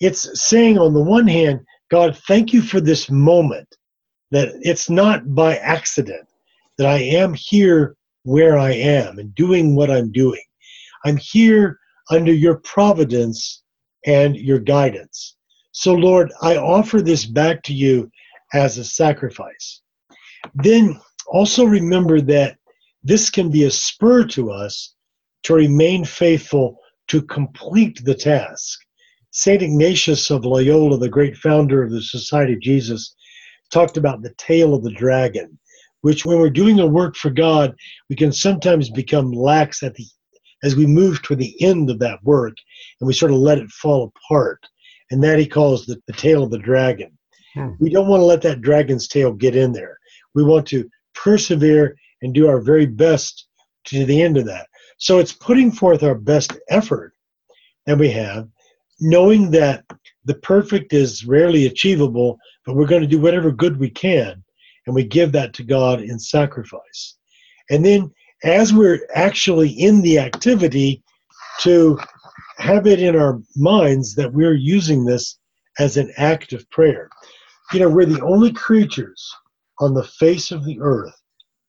[0.00, 3.68] It's saying on the one hand, God, thank you for this moment,
[4.30, 6.28] that it's not by accident
[6.76, 10.42] that I am here where I am and doing what I'm doing.
[11.04, 11.78] I'm here
[12.10, 13.62] under your providence
[14.06, 15.36] and your guidance.
[15.72, 18.10] So, Lord, I offer this back to you
[18.52, 19.82] as a sacrifice.
[20.54, 22.56] Then also remember that
[23.02, 24.94] this can be a spur to us
[25.44, 28.80] to remain faithful to complete the task.
[29.30, 29.62] St.
[29.62, 33.14] Ignatius of Loyola, the great founder of the Society of Jesus,
[33.70, 35.58] talked about the tail of the dragon
[36.02, 37.74] which when we're doing a work for God,
[38.08, 40.06] we can sometimes become lax at the
[40.64, 42.56] as we move to the end of that work
[43.00, 44.60] and we sort of let it fall apart.
[45.10, 47.16] And that he calls the, the tail of the dragon.
[47.54, 47.70] Hmm.
[47.78, 49.96] We don't want to let that dragon's tail get in there.
[50.34, 53.46] We want to persevere and do our very best
[53.86, 54.66] to the end of that.
[54.98, 57.14] So it's putting forth our best effort
[57.86, 58.48] that we have,
[59.00, 59.84] knowing that
[60.24, 64.44] the perfect is rarely achievable, but we're going to do whatever good we can,
[64.88, 67.18] and we give that to God in sacrifice.
[67.70, 68.10] And then,
[68.42, 71.02] as we're actually in the activity,
[71.60, 71.98] to
[72.56, 75.38] have it in our minds that we're using this
[75.78, 77.10] as an act of prayer.
[77.72, 79.30] You know, we're the only creatures
[79.78, 81.14] on the face of the earth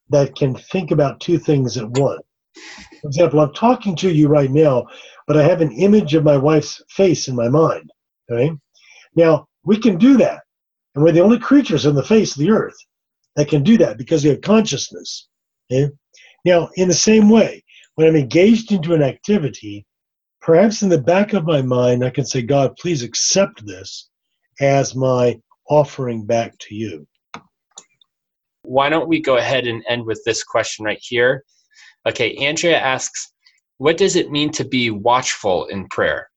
[0.08, 2.22] that can think about two things at once.
[3.02, 4.86] For example, I'm talking to you right now,
[5.26, 7.90] but I have an image of my wife's face in my mind.
[8.30, 8.50] Okay?
[9.14, 10.40] Now, we can do that.
[10.94, 12.76] And we're the only creatures on the face of the earth
[13.40, 15.28] that can do that because we have consciousness.
[15.72, 15.90] Okay?
[16.44, 17.64] Now, in the same way,
[17.94, 19.86] when I'm engaged into an activity,
[20.42, 24.10] perhaps in the back of my mind, I can say, God, please accept this
[24.60, 25.38] as my
[25.70, 27.06] offering back to you.
[28.62, 31.44] Why don't we go ahead and end with this question right here?
[32.06, 33.32] Okay, Andrea asks,
[33.78, 36.28] what does it mean to be watchful in prayer?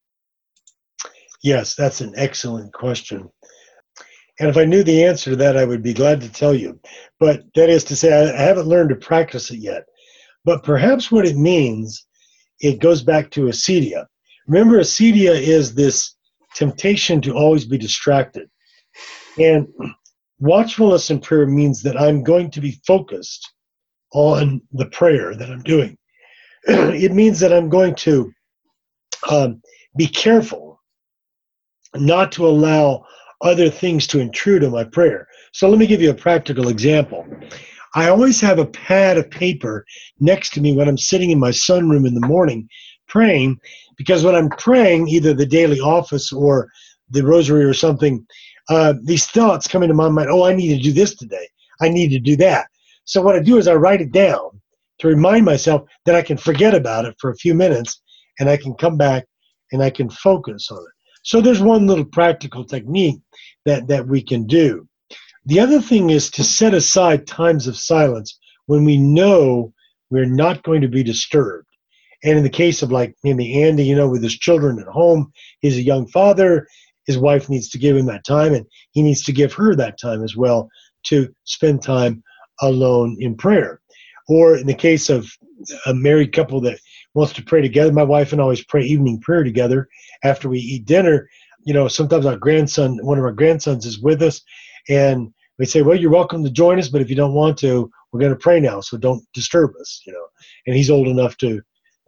[1.43, 3.29] Yes, that's an excellent question.
[4.43, 6.77] And if I knew the answer to that, I would be glad to tell you.
[7.17, 9.85] But that is to say, I haven't learned to practice it yet.
[10.43, 12.05] But perhaps what it means,
[12.59, 14.05] it goes back to acedia.
[14.47, 16.17] Remember, acedia is this
[16.55, 18.49] temptation to always be distracted.
[19.39, 19.65] And
[20.39, 23.49] watchfulness in prayer means that I'm going to be focused
[24.11, 25.97] on the prayer that I'm doing.
[26.65, 28.29] it means that I'm going to
[29.31, 29.61] um,
[29.95, 30.81] be careful
[31.95, 33.05] not to allow
[33.43, 35.27] other things to intrude on my prayer.
[35.51, 37.27] So let me give you a practical example.
[37.95, 39.85] I always have a pad of paper
[40.19, 42.67] next to me when I'm sitting in my sunroom in the morning
[43.07, 43.59] praying,
[43.97, 46.69] because when I'm praying, either the daily office or
[47.11, 48.25] the rosary or something,
[48.69, 50.29] uh, these thoughts come into my mind.
[50.31, 51.47] Oh, I need to do this today.
[51.81, 52.67] I need to do that.
[53.05, 54.49] So what I do is I write it down
[54.99, 58.01] to remind myself that I can forget about it for a few minutes
[58.39, 59.25] and I can come back
[59.71, 61.02] and I can focus on it.
[61.23, 63.19] So there's one little practical technique
[63.65, 64.87] that, that we can do.
[65.45, 69.73] The other thing is to set aside times of silence when we know
[70.09, 71.67] we're not going to be disturbed.
[72.23, 75.31] And in the case of like maybe Andy, you know, with his children at home,
[75.59, 76.67] he's a young father,
[77.05, 79.99] his wife needs to give him that time, and he needs to give her that
[79.99, 80.69] time as well
[81.07, 82.23] to spend time
[82.61, 83.81] alone in prayer.
[84.29, 85.29] Or in the case of
[85.85, 86.79] a married couple that
[87.13, 89.87] wants to pray together, my wife and I always pray evening prayer together
[90.23, 91.29] after we eat dinner.
[91.63, 94.41] You know, sometimes our grandson, one of our grandsons, is with us,
[94.89, 97.89] and we say, "Well, you're welcome to join us, but if you don't want to,
[98.11, 100.25] we're going to pray now, so don't disturb us." You know,
[100.67, 101.61] and he's old enough to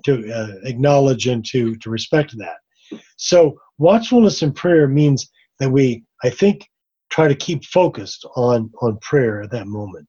[0.04, 3.00] to uh, acknowledge and to to respect that.
[3.18, 5.30] So watchfulness in prayer means
[5.60, 6.68] that we, I think,
[7.10, 10.08] try to keep focused on on prayer at that moment.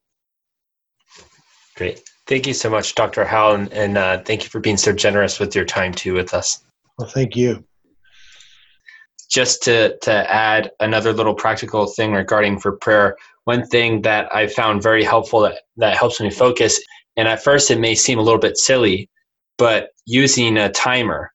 [1.76, 2.03] Great.
[2.26, 3.24] Thank you so much, Dr.
[3.24, 6.34] Howell, and, and uh, thank you for being so generous with your time too with
[6.34, 6.64] us.
[6.98, 7.64] Well, thank you.
[9.30, 14.48] Just to, to add another little practical thing regarding for prayer, one thing that I
[14.48, 16.80] found very helpful that, that helps me focus,
[17.16, 19.08] and at first it may seem a little bit silly,
[19.56, 21.32] but using a timer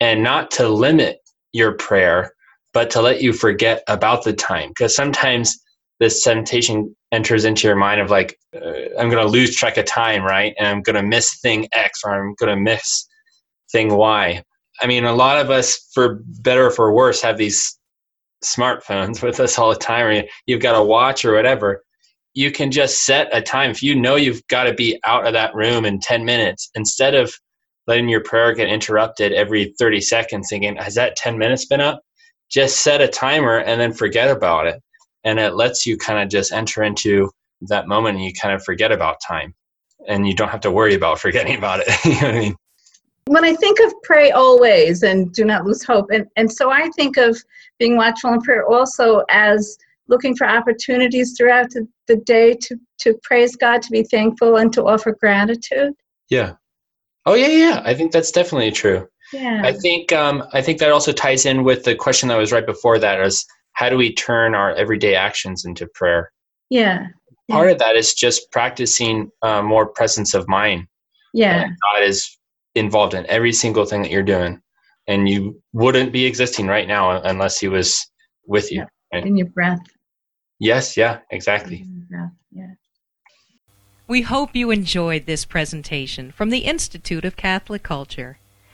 [0.00, 1.18] and not to limit
[1.52, 2.32] your prayer,
[2.72, 4.68] but to let you forget about the time.
[4.70, 5.58] Because sometimes
[6.00, 8.60] this temptation enters into your mind of like, uh,
[8.98, 10.54] I'm going to lose track of time, right?
[10.58, 13.06] And I'm going to miss thing X or I'm going to miss
[13.72, 14.42] thing Y.
[14.80, 17.78] I mean, a lot of us, for better or for worse, have these
[18.44, 21.82] smartphones with us all the time, or you've got a watch or whatever.
[22.34, 23.70] You can just set a time.
[23.70, 27.14] If you know you've got to be out of that room in 10 minutes, instead
[27.14, 27.32] of
[27.88, 32.00] letting your prayer get interrupted every 30 seconds thinking, has that 10 minutes been up?
[32.50, 34.80] Just set a timer and then forget about it.
[35.24, 37.30] And it lets you kind of just enter into
[37.62, 39.54] that moment and you kind of forget about time.
[40.06, 41.88] And you don't have to worry about forgetting about it.
[42.04, 42.56] you know what I mean?
[43.26, 46.88] When I think of pray always and do not lose hope, and, and so I
[46.96, 47.36] think of
[47.78, 49.76] being watchful in prayer also as
[50.08, 51.68] looking for opportunities throughout
[52.06, 55.92] the day to, to praise God, to be thankful, and to offer gratitude.
[56.30, 56.54] Yeah.
[57.26, 57.82] Oh yeah, yeah.
[57.84, 59.06] I think that's definitely true.
[59.32, 59.60] Yeah.
[59.62, 62.64] I think um, I think that also ties in with the question that was right
[62.64, 63.44] before that is
[63.78, 66.32] how do we turn our everyday actions into prayer?
[66.68, 67.06] Yeah.
[67.48, 67.72] Part yeah.
[67.74, 70.88] of that is just practicing uh, more presence of mind.
[71.32, 71.62] Yeah.
[71.62, 72.38] And God is
[72.74, 74.60] involved in every single thing that you're doing,
[75.06, 78.04] and you wouldn't be existing right now unless He was
[78.48, 78.84] with you.
[79.12, 79.24] Right?
[79.24, 79.78] In your breath.
[80.58, 80.96] Yes.
[80.96, 81.20] Yeah.
[81.30, 81.86] Exactly.
[82.10, 82.72] Breath, yeah.
[84.08, 88.40] We hope you enjoyed this presentation from the Institute of Catholic Culture.